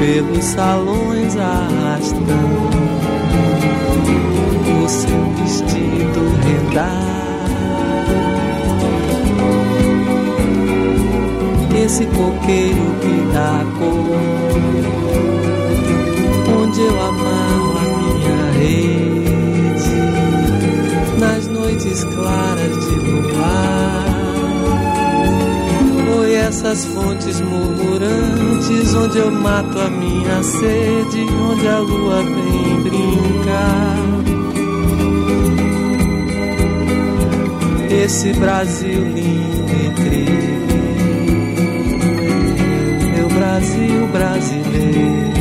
pelos 0.00 0.44
salões 0.44 1.36
arrastando 1.36 2.68
o 4.84 4.88
seu 4.88 5.24
vestido 5.36 6.20
rendado. 6.44 7.17
Esse 11.88 12.04
coqueiro 12.04 12.84
que 13.00 13.32
dá 13.32 13.64
cor, 13.78 14.20
onde 16.60 16.80
eu 16.82 17.00
amarro 17.00 17.78
a 17.78 17.82
minha 17.96 18.40
rede, 18.58 19.96
nas 21.18 21.46
noites 21.46 22.04
claras 22.04 22.76
de 22.84 22.94
luar. 22.94 24.04
Foi 26.04 26.34
essas 26.34 26.84
fontes 26.84 27.40
murmurantes 27.40 28.94
onde 28.94 29.18
eu 29.20 29.30
mato 29.30 29.80
a 29.80 29.88
minha 29.88 30.42
sede, 30.42 31.22
onde 31.50 31.68
a 31.68 31.78
lua 31.78 32.22
vem 32.22 32.82
brincar. 32.82 33.96
Esse 38.04 38.34
Brasil 38.34 39.04
lindo 39.04 39.72
e 39.72 39.86
incrível, 39.86 40.57
Brasil 43.58 44.06
brasileiro, 44.12 45.37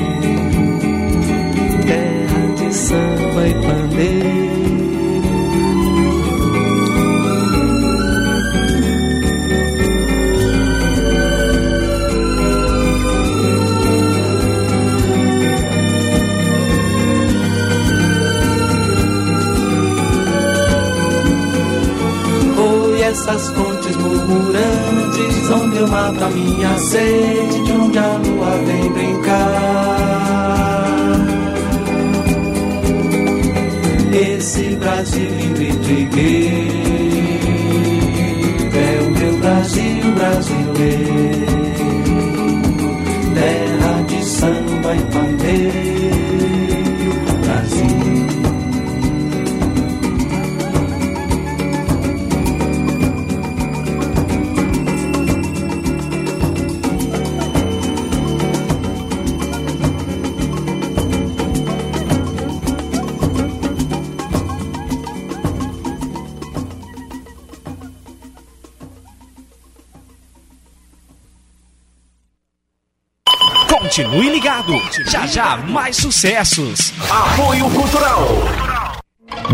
Já 75.27 75.37
já 75.37 75.57
mais 75.57 75.97
sucessos. 75.97 76.93
Apoio 77.09 77.69
Cultural. 77.71 78.27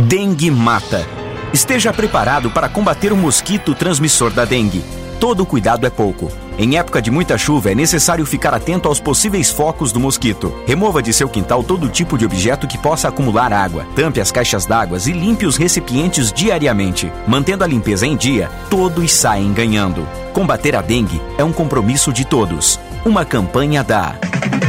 Dengue 0.08 0.52
mata. 0.52 1.06
Esteja 1.52 1.92
preparado 1.92 2.52
para 2.52 2.70
combater 2.70 3.12
o 3.12 3.18
mosquito 3.18 3.74
transmissor 3.74 4.32
da 4.32 4.46
dengue. 4.46 4.84
Todo 5.20 5.46
cuidado 5.46 5.88
é 5.88 5.90
pouco. 5.90 6.32
Em 6.58 6.78
época 6.78 7.02
de 7.02 7.10
muita 7.10 7.38
chuva, 7.38 7.72
é 7.72 7.76
necessário 7.76 8.26
ficar 8.26 8.54
atento 8.54 8.88
aos 8.88 9.00
possíveis 9.00 9.50
focos 9.50 9.92
do 9.92 10.00
mosquito. 10.00 10.54
Remova 10.68 11.02
de 11.02 11.12
seu 11.12 11.28
quintal 11.28 11.64
todo 11.64 11.90
tipo 11.90 12.18
de 12.18 12.26
objeto 12.26 12.68
que 12.68 12.78
possa 12.78 13.08
acumular 13.08 13.52
água. 13.52 13.86
Tampe 13.96 14.22
as 14.22 14.32
caixas 14.32 14.66
d'água 14.66 15.00
e 15.06 15.12
limpe 15.12 15.46
os 15.46 15.58
recipientes 15.58 16.32
diariamente. 16.32 17.12
Mantendo 17.28 17.64
a 17.64 17.68
limpeza 17.68 18.06
em 18.06 18.16
dia, 18.16 18.50
todos 18.70 19.12
saem 19.12 19.52
ganhando. 19.54 20.08
Combater 20.34 20.76
a 20.76 20.82
dengue 20.82 21.22
é 21.38 21.44
um 21.44 21.54
compromisso 21.54 22.14
de 22.14 22.26
todos. 22.26 22.80
Uma 23.06 23.26
campanha 23.26 23.84
da 23.84 24.16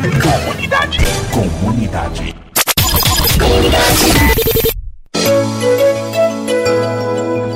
Comunidade. 0.04 0.98
Comunidade. 1.32 2.34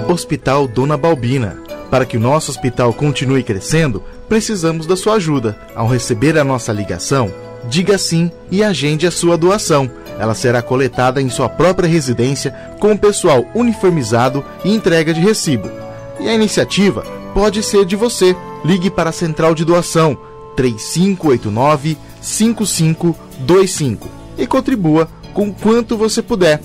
Hospital 0.09 0.67
Dona 0.67 0.97
Balbina. 0.97 1.59
Para 1.91 2.07
que 2.07 2.17
o 2.17 2.21
nosso 2.21 2.51
hospital 2.51 2.95
continue 2.95 3.43
crescendo, 3.43 4.03
precisamos 4.31 4.87
da 4.87 4.97
sua 4.97 5.17
ajuda. 5.17 5.59
Ao 5.75 5.87
receber 5.87 6.39
a 6.39 6.45
nossa 6.45 6.73
ligação, 6.73 7.31
diga 7.69 7.99
sim 7.99 8.33
e 8.51 8.65
agende 8.65 9.07
a 9.07 9.11
sua 9.11 9.37
doação. 9.37 9.91
Ela 10.19 10.35
será 10.35 10.63
coletada 10.63 11.21
em 11.21 11.29
sua 11.29 11.51
própria 11.51 11.87
residência 11.87 12.53
com 12.81 12.93
o 12.93 12.99
pessoal 12.99 13.45
uniformizado 13.55 14.43
e 14.65 14.75
entrega 14.75 15.13
de 15.13 15.21
recibo. 15.21 15.71
E 16.19 16.27
a 16.27 16.35
iniciativa 16.35 17.03
pode 17.35 17.63
ser 17.63 17.85
de 17.85 17.95
você. 17.95 18.35
Ligue 18.65 18.91
para 18.91 19.11
a 19.11 19.13
Central 19.13 19.55
de 19.55 19.67
Doação 19.67 20.17
3589 20.57 22.08
5525 22.21 24.09
e 24.37 24.47
contribua 24.47 25.09
com 25.33 25.53
quanto 25.53 25.97
você 25.97 26.23
puder. 26.23 26.61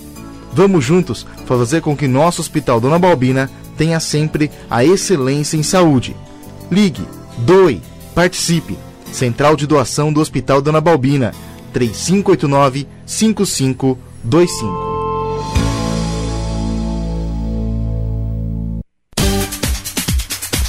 Vamos 0.53 0.85
juntos 0.85 1.25
fazer 1.45 1.81
com 1.81 1.95
que 1.95 2.07
nosso 2.07 2.41
Hospital 2.41 2.79
Dona 2.79 2.99
Balbina 2.99 3.49
tenha 3.77 3.99
sempre 3.99 4.51
a 4.69 4.85
excelência 4.85 5.57
em 5.57 5.63
saúde. 5.63 6.15
Ligue, 6.71 7.05
doe, 7.39 7.81
participe. 8.13 8.77
Central 9.11 9.55
de 9.55 9.67
Doação 9.67 10.11
do 10.11 10.19
Hospital 10.21 10.61
Dona 10.61 10.81
Balbina 10.81 11.33
3589 11.71 12.87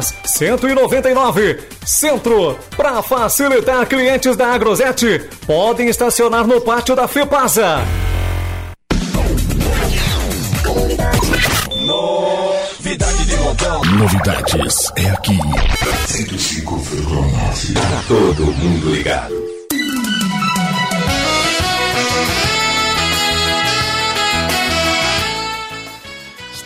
Forjas. 0.00 0.14
199, 0.24 1.60
Centro. 1.84 2.58
Para 2.76 3.02
facilitar 3.02 3.86
clientes 3.86 4.36
da 4.36 4.48
Agrosete, 4.48 5.28
podem 5.46 5.88
estacionar 5.88 6.46
no 6.46 6.60
pátio 6.60 6.96
da 6.96 7.06
FEPASA. 7.06 7.84
Novidade 11.86 13.24
de 13.26 13.36
montão. 13.36 13.84
Novidades 13.84 14.92
é 14.96 15.10
aqui. 15.10 15.38
105,9. 16.08 17.74
Para 17.74 18.02
todo 18.08 18.46
mundo 18.52 18.90
ligado. 18.90 19.49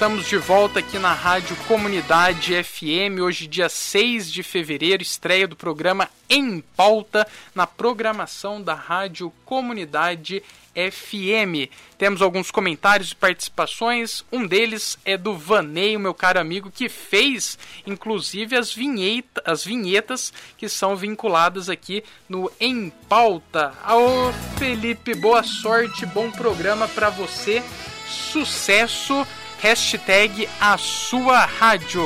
Estamos 0.05 0.29
de 0.29 0.37
volta 0.37 0.81
aqui 0.81 0.99
na 0.99 1.15
Rádio 1.15 1.57
Comunidade 1.67 2.63
FM, 2.63 3.23
hoje 3.23 3.47
dia 3.47 3.71
6 3.71 4.31
de 4.31 4.43
fevereiro, 4.43 5.03
estreia 5.03 5.49
do 5.49 5.57
programa 5.57 6.11
Em 6.29 6.61
Pauta 6.77 7.27
na 7.55 7.67
programação 7.67 8.61
da 8.61 8.75
Rádio 8.75 9.33
Comunidade 9.47 10.43
FM. 10.75 11.73
Temos 11.97 12.21
alguns 12.21 12.51
comentários 12.51 13.13
e 13.13 13.17
participações. 13.17 14.23
Um 14.31 14.47
deles 14.47 14.99
é 15.07 15.17
do 15.17 15.39
Vanei, 15.39 15.97
meu 15.97 16.13
caro 16.13 16.39
amigo, 16.39 16.71
que 16.71 16.91
fez 16.91 17.59
inclusive 17.87 18.55
as, 18.57 18.71
vinheta, 18.75 19.43
as 19.43 19.65
vinhetas 19.65 20.35
que 20.59 20.69
são 20.69 20.95
vinculadas 20.95 21.71
aqui 21.71 22.05
no 22.29 22.53
Em 22.61 22.91
Pauta. 23.09 23.73
Ô 23.89 24.31
Felipe, 24.59 25.15
boa 25.15 25.43
sorte, 25.43 26.05
bom 26.05 26.31
programa 26.31 26.87
para 26.89 27.09
você. 27.09 27.63
Sucesso! 28.07 29.27
Hashtag 29.65 30.47
a 30.61 30.77
sua 30.77 31.47
rádio. 31.47 32.05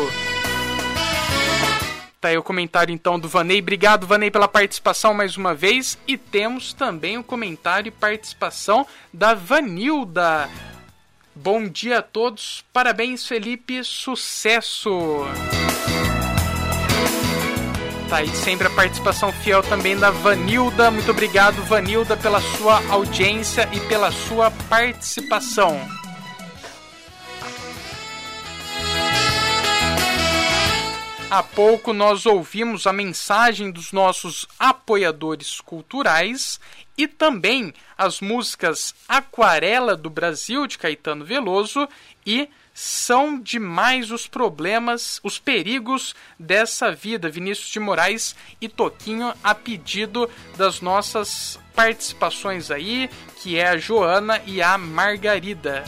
Tá 2.21 2.29
aí 2.29 2.39
o 2.39 2.43
comentário 2.43 2.95
então 2.95 3.19
do 3.19 3.29
Vanei. 3.29 3.59
Obrigado, 3.59 4.07
Vanei, 4.07 4.31
pela 4.31 4.47
participação 4.47 5.13
mais 5.13 5.37
uma 5.37 5.57
vez. 5.57 5.99
E 6.07 6.17
temos 6.17 6.73
também 6.73 7.19
o 7.19 7.25
comentário 7.25 7.89
e 7.89 7.91
participação 7.91 8.87
da 9.13 9.35
Vanilda. 9.35 10.49
Bom 11.35 11.67
dia 11.67 11.99
a 11.99 12.03
todos. 12.03 12.65
Parabéns, 12.73 13.27
Felipe. 13.27 13.83
Sucesso. 13.83 15.27
Tá 18.09 18.19
aí 18.19 18.29
sempre 18.29 18.69
a 18.69 18.71
participação 18.71 19.33
fiel 19.33 19.65
também 19.65 19.99
da 19.99 20.13
Vanilda. 20.13 20.93
Muito 20.93 21.11
obrigado, 21.11 21.61
Vanilda, 21.65 22.17
pela 22.17 22.41
sua 22.41 22.81
audiência 22.89 23.69
e 23.73 23.81
pela 23.81 24.13
sua 24.13 24.49
participação. 24.69 25.98
Há 31.31 31.43
pouco 31.43 31.93
nós 31.93 32.25
ouvimos 32.25 32.87
a 32.87 32.93
mensagem 32.93 33.71
dos 33.71 33.93
nossos 33.93 34.47
apoiadores 34.59 35.61
culturais 35.61 36.59
e 36.97 37.07
também 37.07 37.75
as 37.99 38.23
músicas 38.23 38.95
Aquarela 39.07 39.95
do 39.95 40.09
Brasil 40.09 40.67
de 40.67 40.79
Caetano 40.79 41.27
Veloso 41.27 41.87
e 42.25 42.49
São 42.73 43.39
demais 43.39 44.11
os 44.11 44.27
problemas, 44.27 45.21
os 45.23 45.39
perigos 45.39 46.15
dessa 46.39 46.93
vida, 46.93 47.29
Vinícius 47.29 47.69
de 47.69 47.79
Moraes 47.79 48.35
e 48.59 48.67
Toquinho 48.67 49.35
a 49.45 49.55
pedido 49.55 50.31
das 50.57 50.81
nossas 50.81 51.61
participações 51.75 52.71
aí, 52.71 53.11
que 53.43 53.59
é 53.59 53.69
a 53.69 53.77
Joana 53.77 54.41
e 54.47 54.63
a 54.63 54.79
Margarida. 54.79 55.85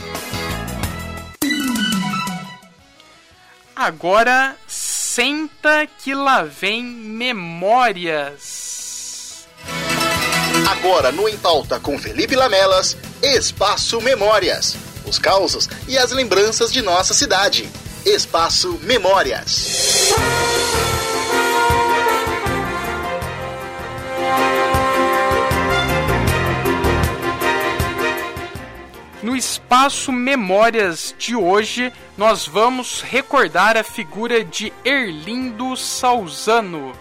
Agora 3.75 4.55
senta 5.15 5.89
que 5.99 6.15
lá 6.15 6.45
vem 6.45 6.85
memórias. 6.85 8.29
Agora 10.71 11.11
no 11.11 11.29
Em 11.29 11.37
Pauta 11.37 11.81
com 11.81 11.99
Felipe 11.99 12.37
Lamelas, 12.37 12.97
Espaço 13.21 14.01
Memórias. 14.01 14.77
Os 15.05 15.19
causos 15.19 15.69
e 15.89 15.99
as 15.99 16.13
lembranças 16.13 16.73
de 16.73 16.81
nossa 16.81 17.13
cidade. 17.13 17.69
Espaço 18.07 18.79
Memórias. 18.85 20.13
No 29.23 29.37
espaço 29.37 30.11
Memórias 30.11 31.15
de 31.19 31.37
hoje, 31.37 31.93
nós 32.17 32.47
vamos 32.47 33.03
recordar 33.03 33.77
a 33.77 33.85
figura 33.85 34.43
de 34.43 34.73
Erlindo 34.83 35.77
Salzano. 35.77 36.93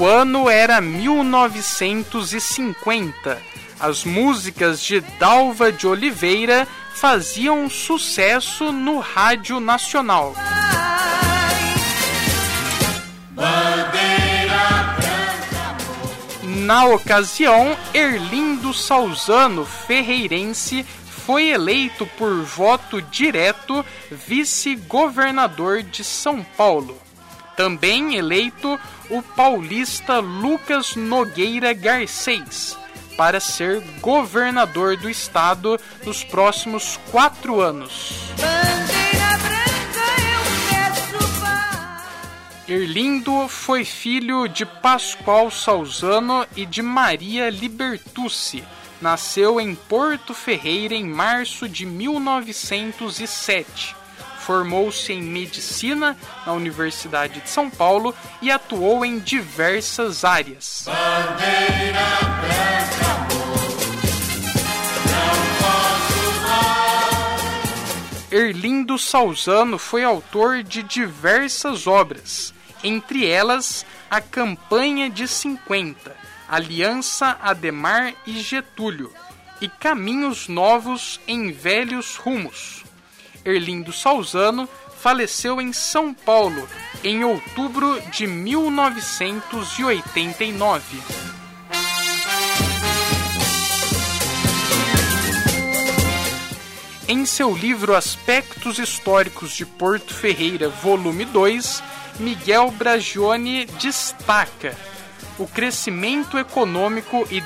O 0.00 0.06
ano 0.06 0.48
era 0.48 0.80
1950. 0.80 3.38
As 3.78 4.02
músicas 4.02 4.82
de 4.82 5.02
Dalva 5.18 5.70
de 5.70 5.86
Oliveira 5.86 6.66
faziam 6.94 7.68
sucesso 7.68 8.72
no 8.72 8.98
rádio 8.98 9.60
nacional. 9.60 10.34
Na 16.42 16.86
ocasião, 16.86 17.76
Erlindo 17.92 18.72
Salzano 18.72 19.66
Ferreirense 19.66 20.86
foi 21.26 21.50
eleito 21.50 22.06
por 22.16 22.42
voto 22.42 23.02
direto 23.02 23.84
vice-governador 24.10 25.82
de 25.82 26.02
São 26.02 26.42
Paulo. 26.56 26.96
Também 27.54 28.16
eleito 28.16 28.80
o 29.10 29.22
paulista 29.22 30.20
Lucas 30.20 30.94
Nogueira 30.94 31.72
Garcês 31.72 32.78
para 33.16 33.40
ser 33.40 33.80
governador 34.00 34.96
do 34.96 35.10
estado 35.10 35.78
nos 36.06 36.22
próximos 36.24 36.98
quatro 37.10 37.60
anos. 37.60 38.14
Erlindo 42.66 43.46
foi 43.48 43.84
filho 43.84 44.48
de 44.48 44.64
Pascoal 44.64 45.50
Salzano 45.50 46.46
e 46.56 46.64
de 46.64 46.80
Maria 46.80 47.50
Libertucci. 47.50 48.64
Nasceu 49.02 49.60
em 49.60 49.74
Porto 49.74 50.32
Ferreira 50.32 50.94
em 50.94 51.04
março 51.04 51.68
de 51.68 51.84
1907 51.84 53.99
Formou-se 54.50 55.12
em 55.12 55.22
medicina 55.22 56.16
na 56.44 56.52
Universidade 56.52 57.40
de 57.40 57.48
São 57.48 57.70
Paulo 57.70 58.12
e 58.42 58.50
atuou 58.50 59.04
em 59.04 59.20
diversas 59.20 60.24
áreas. 60.24 60.86
Erlindo 68.28 68.98
Salzano 68.98 69.78
foi 69.78 70.02
autor 70.02 70.64
de 70.64 70.82
diversas 70.82 71.86
obras, 71.86 72.52
entre 72.82 73.28
elas 73.28 73.86
a 74.10 74.20
Campanha 74.20 75.08
de 75.08 75.28
50, 75.28 76.16
Aliança 76.48 77.38
Ademar 77.40 78.14
e 78.26 78.40
Getúlio 78.40 79.12
e 79.60 79.68
Caminhos 79.68 80.48
Novos 80.48 81.20
em 81.28 81.52
Velhos 81.52 82.16
Rumos. 82.16 82.89
Erlindo 83.44 83.92
Salzano 83.92 84.68
faleceu 84.98 85.60
em 85.60 85.72
São 85.72 86.12
Paulo 86.12 86.68
em 87.02 87.24
outubro 87.24 88.00
de 88.10 88.26
1989. 88.26 91.00
Em 97.08 97.24
seu 97.26 97.56
livro 97.56 97.96
Aspectos 97.96 98.78
Históricos 98.78 99.56
de 99.56 99.64
Porto 99.66 100.14
Ferreira, 100.14 100.68
volume 100.68 101.24
2, 101.24 101.82
Miguel 102.20 102.70
Bragione 102.70 103.64
destaca 103.80 104.76
o 105.38 105.46
crescimento 105.46 106.38
econômico 106.38 107.26
e 107.30 107.40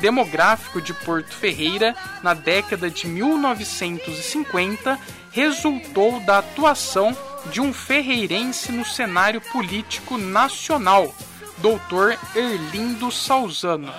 demográfico 0.00 0.80
de 0.80 0.92
Porto 0.92 1.34
Ferreira 1.34 1.94
na 2.22 2.34
década 2.34 2.90
de 2.90 3.06
1950 3.06 4.98
resultou 5.30 6.18
da 6.20 6.38
atuação 6.38 7.16
de 7.52 7.60
um 7.60 7.72
ferreirense 7.72 8.72
no 8.72 8.84
cenário 8.84 9.40
político 9.40 10.18
nacional, 10.18 11.14
Dr. 11.58 12.18
Erlindo 12.34 13.08
Salzano. 13.10 13.92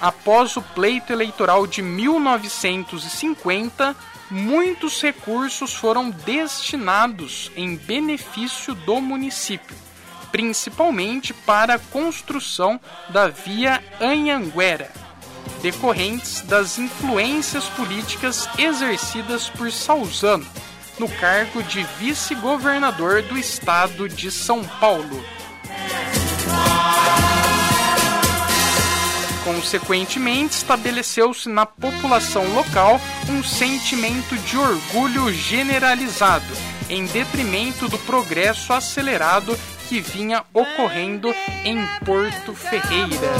Após 0.00 0.56
o 0.56 0.62
pleito 0.62 1.12
eleitoral 1.12 1.66
de 1.66 1.82
1950, 1.82 3.96
muitos 4.30 5.02
recursos 5.02 5.74
foram 5.74 6.10
destinados 6.10 7.50
em 7.56 7.74
benefício 7.74 8.74
do 8.74 9.00
município, 9.00 9.74
principalmente 10.30 11.32
para 11.32 11.74
a 11.74 11.78
construção 11.78 12.80
da 13.10 13.28
via 13.28 13.82
Anhanguera, 14.00 14.90
decorrentes 15.62 16.42
das 16.42 16.78
influências 16.78 17.64
políticas 17.64 18.48
exercidas 18.58 19.48
por 19.48 19.72
Salzano 19.72 20.46
no 20.98 21.08
cargo 21.08 21.62
de 21.62 21.84
vice-governador 21.98 23.22
do 23.22 23.38
estado 23.38 24.08
de 24.08 24.30
São 24.30 24.64
Paulo. 24.64 25.24
Consequentemente, 29.44 30.56
estabeleceu-se 30.56 31.48
na 31.48 31.64
população 31.64 32.52
local 32.54 33.00
um 33.30 33.42
sentimento 33.42 34.36
de 34.38 34.58
orgulho 34.58 35.32
generalizado, 35.32 36.44
em 36.90 37.06
detrimento 37.06 37.88
do 37.88 37.98
progresso 38.00 38.72
acelerado 38.72 39.58
que 39.88 40.00
vinha 40.00 40.44
ocorrendo 40.52 41.34
em 41.64 41.84
Porto 42.04 42.54
Ferreira. 42.54 43.32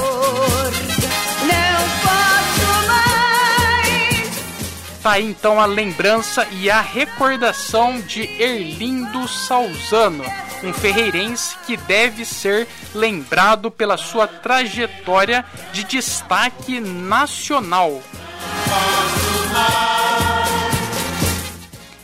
Tá 5.02 5.12
aí 5.12 5.24
então 5.24 5.60
a 5.60 5.66
lembrança 5.66 6.46
e 6.50 6.70
a 6.70 6.80
recordação 6.80 8.00
de 8.00 8.22
Erlindo 8.42 9.28
Salzano, 9.28 10.24
um 10.64 10.72
ferreirense 10.72 11.54
que 11.66 11.76
deve 11.76 12.24
ser 12.24 12.66
lembrado 12.94 13.70
pela 13.70 13.96
sua 13.96 14.26
trajetória 14.26 15.44
de 15.72 15.84
destaque 15.84 16.80
nacional. 16.80 18.02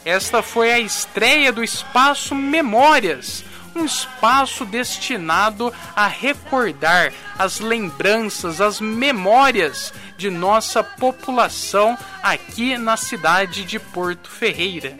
Esta 0.05 0.43
foi 0.43 0.71
a 0.71 0.79
estreia 0.79 1.51
do 1.51 1.65
Espaço 1.65 2.35
Memórias, 2.35 3.43
um 3.75 3.85
espaço 3.85 4.65
destinado 4.65 5.73
a 5.95 6.07
recordar 6.07 7.13
as 7.39 7.61
lembranças, 7.61 8.61
as 8.61 8.81
memórias 8.81 9.93
de 10.17 10.31
nossa 10.31 10.83
população 10.83 11.99
aqui 12.23 12.79
na 12.79 12.97
cidade 12.97 13.65
de 13.65 13.79
Porto 13.79 14.31
Ferreira. 14.31 14.97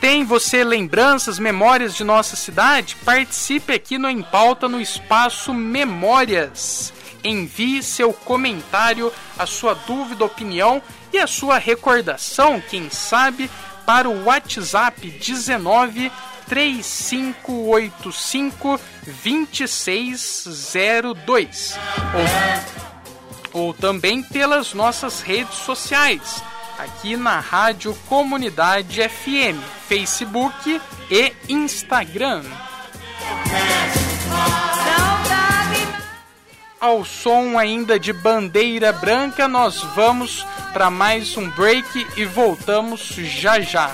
Tem 0.00 0.24
você 0.24 0.62
lembranças, 0.62 1.38
memórias 1.38 1.94
de 1.94 2.04
nossa 2.04 2.36
cidade? 2.36 2.96
Participe 3.04 3.72
aqui 3.72 3.98
no 3.98 4.08
Em 4.08 4.22
Pauta 4.22 4.68
no 4.68 4.80
espaço 4.80 5.52
Memórias. 5.52 6.92
Envie 7.24 7.82
seu 7.82 8.12
comentário, 8.12 9.12
a 9.36 9.44
sua 9.44 9.74
dúvida, 9.74 10.24
opinião 10.24 10.80
e 11.12 11.18
a 11.18 11.26
sua 11.26 11.58
recordação, 11.58 12.62
quem 12.70 12.88
sabe, 12.90 13.50
para 13.88 14.06
o 14.06 14.24
WhatsApp 14.24 15.10
19 15.10 16.12
3585 16.46 18.78
2602 19.06 21.78
ou, 23.54 23.62
ou 23.62 23.72
também 23.72 24.22
pelas 24.22 24.74
nossas 24.74 25.22
redes 25.22 25.54
sociais 25.54 26.42
aqui 26.78 27.16
na 27.16 27.40
Rádio 27.40 27.94
Comunidade 28.10 29.00
FM, 29.08 29.58
Facebook 29.88 30.82
e 31.10 31.32
Instagram. 31.48 32.42
Ao 36.80 37.04
som 37.04 37.58
ainda 37.58 37.98
de 37.98 38.12
bandeira 38.12 38.92
branca, 38.92 39.48
nós 39.48 39.82
vamos 39.96 40.46
para 40.72 40.88
mais 40.88 41.36
um 41.36 41.50
break 41.50 42.06
e 42.16 42.24
voltamos 42.24 43.00
já 43.00 43.58
já. 43.60 43.92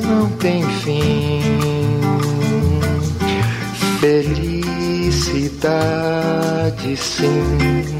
não 0.00 0.28
tem 0.30 0.62
fim, 0.80 1.40
felicidade 4.00 5.36
sim. 6.96 7.92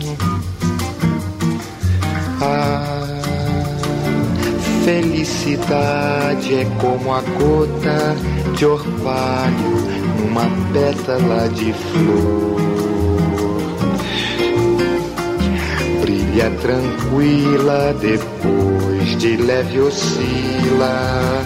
felicidade 4.84 6.54
é 6.54 6.64
como 6.80 7.12
a 7.14 7.20
gota 7.20 8.16
de 8.56 8.66
orvalho 8.66 9.86
numa 10.18 10.46
pétala 10.72 11.48
de 11.50 11.72
flor. 11.72 12.81
Brilha 16.32 16.50
tranquila, 16.62 17.94
depois 18.00 19.18
de 19.18 19.36
leve 19.36 19.80
oscila 19.80 21.44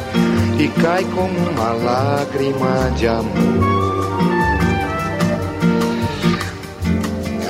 e 0.60 0.68
cai 0.80 1.02
como 1.06 1.36
uma 1.50 1.72
lágrima 1.72 2.92
de 2.96 3.08
amor. 3.08 3.26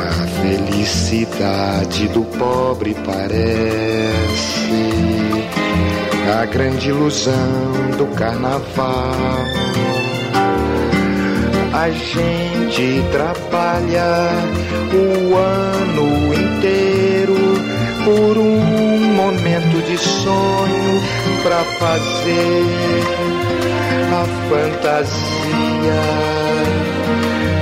A 0.01 0.27
felicidade 0.41 2.09
do 2.09 2.23
pobre 2.39 2.97
parece 3.05 4.07
a 6.41 6.47
grande 6.47 6.89
ilusão 6.89 7.35
do 7.99 8.07
carnaval. 8.15 9.13
A 11.75 11.91
gente 11.91 13.05
trabalha 13.13 14.31
o 14.95 15.35
ano 15.37 16.35
inteiro 16.35 16.96
por 18.07 18.39
um 18.39 19.15
momento 19.17 19.83
de 19.85 19.99
sonho 19.99 21.03
pra 21.43 21.65
fazer 21.65 22.63
a 24.15 24.25
fantasia 24.49 26.03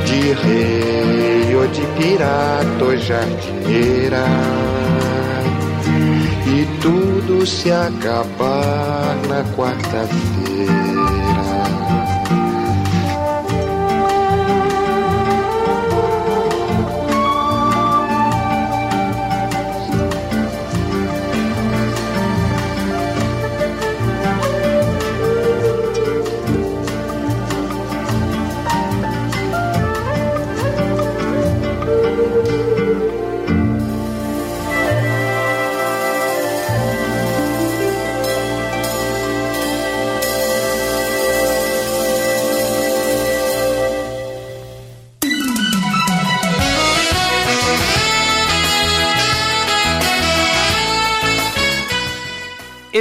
de 0.05 0.35
rei 0.35 1.57
ou 1.57 1.67
de 1.69 1.81
pirata 1.97 2.85
ou 2.85 2.95
jardineira 2.99 4.27
e 6.47 6.67
tudo 6.83 7.47
se 7.47 7.73
acabar 7.73 9.17
na 9.27 9.43
quarta-feira. 9.57 11.14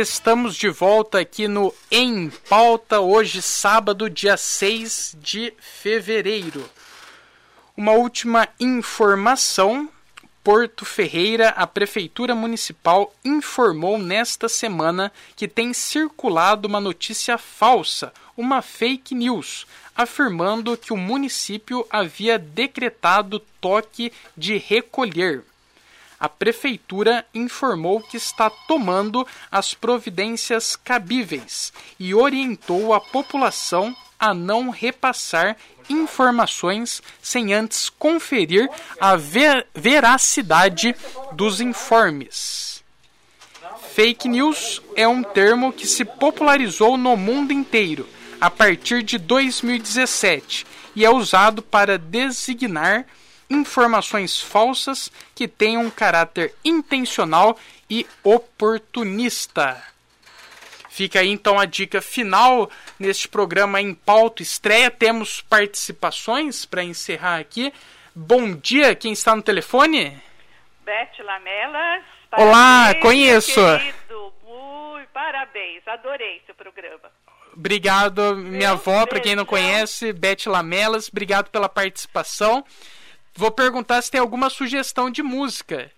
Estamos 0.04 0.58
de 0.58 0.68
volta 0.68 1.22
aqui 1.22 1.48
no 1.48 1.74
Em 1.90 2.30
Pauta, 2.50 3.00
hoje, 3.00 3.42
sábado, 3.42 4.10
dia 4.10 4.36
6 4.36 5.16
de 5.22 5.54
fevereiro. 5.58 6.70
Uma 7.78 7.94
última 7.94 8.50
informação: 8.60 9.88
Porto 10.44 10.84
Ferreira, 10.84 11.52
a 11.52 11.66
Prefeitura 11.66 12.36
Municipal 12.36 13.16
informou 13.24 13.98
nesta 13.98 14.50
semana 14.50 15.10
que 15.38 15.48
tem 15.48 15.72
circulado 15.74 16.68
uma 16.68 16.82
notícia 16.82 17.38
falsa, 17.38 18.12
uma 18.36 18.62
fake 18.62 19.16
news, 19.16 19.66
afirmando 19.96 20.76
que 20.76 20.92
o 20.92 20.98
município 20.98 21.88
havia 21.90 22.38
decretado 22.38 23.40
toque 23.62 24.12
de 24.36 24.58
recolher 24.58 25.46
a 26.24 26.30
prefeitura 26.30 27.26
informou 27.34 28.00
que 28.00 28.16
está 28.16 28.50
tomando 28.50 29.28
as 29.52 29.74
providências 29.74 30.74
cabíveis 30.74 31.74
e 32.00 32.16
orientou 32.16 32.94
a 32.94 33.02
população 33.02 33.94
a 34.18 34.34
não 34.34 34.70
repassar 34.70 35.58
informações 35.90 37.04
sem 37.22 37.54
antes 37.54 37.90
conferir 37.90 38.70
a 39.02 39.18
ver 39.18 39.68
veracidade 39.76 40.96
dos 41.34 41.60
informes. 41.60 42.82
Fake 43.94 44.30
news 44.30 44.82
é 44.96 45.06
um 45.06 45.24
termo 45.24 45.74
que 45.74 45.86
se 45.86 46.06
popularizou 46.06 46.98
no 46.98 47.18
mundo 47.18 47.52
inteiro 47.52 48.08
a 48.40 48.50
partir 48.50 49.04
de 49.04 49.18
2017 49.18 50.66
e 50.96 51.04
é 51.04 51.10
usado 51.10 51.62
para 51.62 51.98
designar 51.98 53.06
informações 53.54 54.40
falsas 54.40 55.12
que 55.36 55.48
tenham 55.48 55.84
um 55.86 55.90
caráter 55.90 56.54
intencional 56.64 57.58
e 57.90 58.06
oportunista. 58.24 59.82
Fica 60.90 61.22
aí 61.22 61.30
então 61.30 61.60
a 61.60 61.66
dica 61.66 62.02
final 62.02 62.70
neste 63.00 63.28
programa 63.28 63.82
em 63.82 63.96
pauta 63.96 64.44
estreia. 64.44 64.92
Temos 64.92 65.42
participações 65.42 66.66
para 66.66 66.84
encerrar 66.84 67.40
aqui. 67.40 67.74
Bom 68.14 68.54
dia, 68.54 68.94
quem 68.94 69.12
está 69.12 69.36
no 69.36 69.42
telefone? 69.42 70.22
Beth 70.86 71.24
Lamelas. 71.24 72.04
Olá, 72.34 72.94
conheço. 73.02 73.56
Querido, 73.56 74.34
muito 74.46 75.10
parabéns, 75.12 75.88
adorei 75.88 76.42
seu 76.46 76.54
programa. 76.54 77.10
Obrigado, 77.56 78.36
minha 78.36 78.72
avó, 78.72 79.06
para 79.06 79.20
quem 79.20 79.36
não 79.36 79.46
conhece, 79.46 80.12
Beth 80.12 80.46
Lamelas, 80.48 81.10
obrigado 81.10 81.50
pela 81.50 81.70
participação. 81.70 82.64
Vou 83.36 83.52
perguntar 83.52 84.02
se 84.02 84.12
tem 84.12 84.20
alguma 84.22 84.50
sugestão 84.50 85.10
de 85.10 85.24
música. 85.24 85.92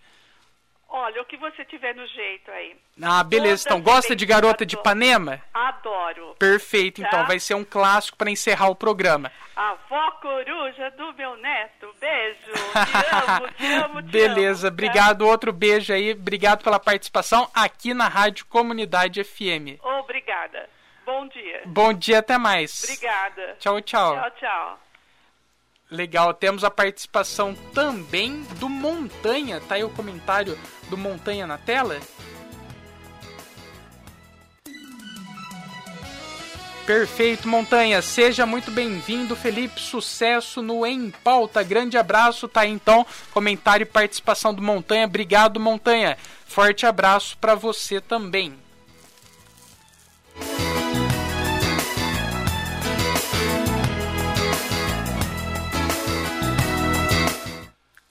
Olha, 0.87 1.21
o 1.21 1.25
que 1.25 1.35
você 1.35 1.65
tiver 1.65 1.93
no 1.93 2.07
jeito 2.07 2.49
aí. 2.51 2.77
Ah, 3.01 3.21
beleza. 3.21 3.63
Então, 3.65 3.81
gosta 3.81 4.15
de 4.15 4.25
Garota 4.25 4.65
de 4.65 4.75
Ipanema? 4.75 5.41
Adoro. 5.53 6.35
Perfeito, 6.39 7.01
Tá? 7.01 7.07
então. 7.07 7.25
Vai 7.25 7.37
ser 7.37 7.53
um 7.53 7.65
clássico 7.65 8.17
para 8.17 8.31
encerrar 8.31 8.69
o 8.69 8.75
programa. 8.75 9.29
A 9.57 9.75
vó 9.89 10.11
coruja 10.21 10.89
do 10.91 11.11
meu 11.15 11.35
neto. 11.37 11.93
Beijo. 11.99 12.51
Te 12.85 13.15
amo, 13.31 13.47
te 13.57 13.65
amo, 13.73 14.01
te 14.03 14.09
Beleza, 14.09 14.67
amo, 14.67 14.71
tá? 14.71 14.73
obrigado. 14.73 15.27
Outro 15.27 15.51
beijo 15.51 15.91
aí. 15.91 16.13
Obrigado 16.13 16.63
pela 16.63 16.79
participação 16.79 17.49
aqui 17.53 17.93
na 17.93 18.07
Rádio 18.07 18.45
Comunidade 18.45 19.21
FM. 19.21 19.77
Obrigada. 19.83 20.69
Bom 21.05 21.27
dia. 21.27 21.61
Bom 21.65 21.93
dia, 21.93 22.19
até 22.19 22.37
mais. 22.37 22.83
Obrigada. 22.85 23.57
Tchau, 23.59 23.81
tchau. 23.81 24.15
Tchau, 24.15 24.31
tchau. 24.39 24.84
Legal, 25.89 26.33
temos 26.33 26.63
a 26.63 26.71
participação 26.71 27.55
também 27.73 28.41
do 28.59 28.67
Montanha. 28.67 29.61
Tá 29.61 29.75
aí 29.75 29.83
o 29.83 29.89
comentário 29.89 30.57
do 30.89 30.97
Montanha 30.97 31.45
na 31.45 31.57
tela? 31.57 31.99
Perfeito, 36.85 37.47
Montanha. 37.47 38.01
Seja 38.01 38.45
muito 38.45 38.69
bem-vindo, 38.71 39.35
Felipe. 39.35 39.79
Sucesso 39.79 40.61
no 40.61 40.85
Em 40.85 41.09
Pauta. 41.09 41.63
Grande 41.63 41.97
abraço. 41.97 42.47
Tá 42.47 42.61
aí 42.61 42.71
então, 42.71 43.05
comentário 43.31 43.83
e 43.83 43.87
participação 43.87 44.53
do 44.53 44.61
Montanha. 44.61 45.05
Obrigado, 45.05 45.59
Montanha. 45.59 46.17
Forte 46.45 46.85
abraço 46.85 47.37
para 47.37 47.55
você 47.55 47.99
também. 47.99 48.64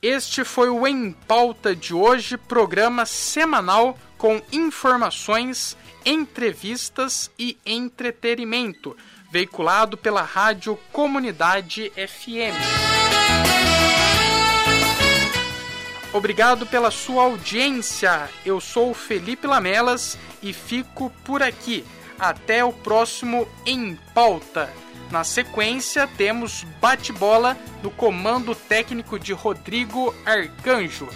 Este 0.07 0.44
foi 0.44 0.68
o 0.68 0.86
Em 0.86 1.12
Pauta 1.12 1.74
de 1.74 1.94
hoje, 1.94 2.36
programa 2.36 3.07
semanal 3.07 3.98
com 4.18 4.38
informações, 4.52 5.78
entrevistas 6.05 7.30
e 7.38 7.57
entretenimento, 7.64 8.94
veiculado 9.32 9.96
pela 9.96 10.20
Rádio 10.20 10.78
Comunidade 10.92 11.90
FM. 11.92 12.52
Obrigado 16.12 16.66
pela 16.66 16.90
sua 16.90 17.22
audiência. 17.22 18.28
Eu 18.44 18.61
sou 18.61 18.92
Felipe 18.92 19.46
Lamelas 19.46 20.18
e 20.42 20.52
fico 20.52 21.09
por 21.24 21.42
aqui. 21.42 21.82
Até 22.18 22.62
o 22.62 22.74
próximo 22.74 23.48
Em 23.64 23.98
Pauta. 24.14 24.84
Na 25.11 25.24
sequência, 25.24 26.09
temos 26.16 26.64
bate-bola 26.80 27.57
no 27.82 27.90
comando 27.90 28.55
técnico 28.55 29.18
de 29.18 29.32
Rodrigo 29.32 30.14
Arcanjo. 30.24 31.09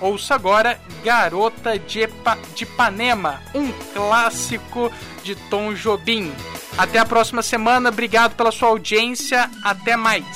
Ouça 0.00 0.34
agora 0.34 0.78
Garota 1.02 1.78
de, 1.78 2.00
Epa, 2.00 2.36
de 2.54 2.64
Ipanema, 2.64 3.42
um 3.54 3.72
clássico 3.94 4.92
de 5.22 5.34
Tom 5.34 5.72
Jobim. 5.72 6.32
Até 6.76 6.98
a 6.98 7.06
próxima 7.06 7.42
semana, 7.42 7.88
obrigado 7.88 8.34
pela 8.34 8.52
sua 8.52 8.68
audiência, 8.68 9.50
até 9.62 9.96
mais. 9.96 10.26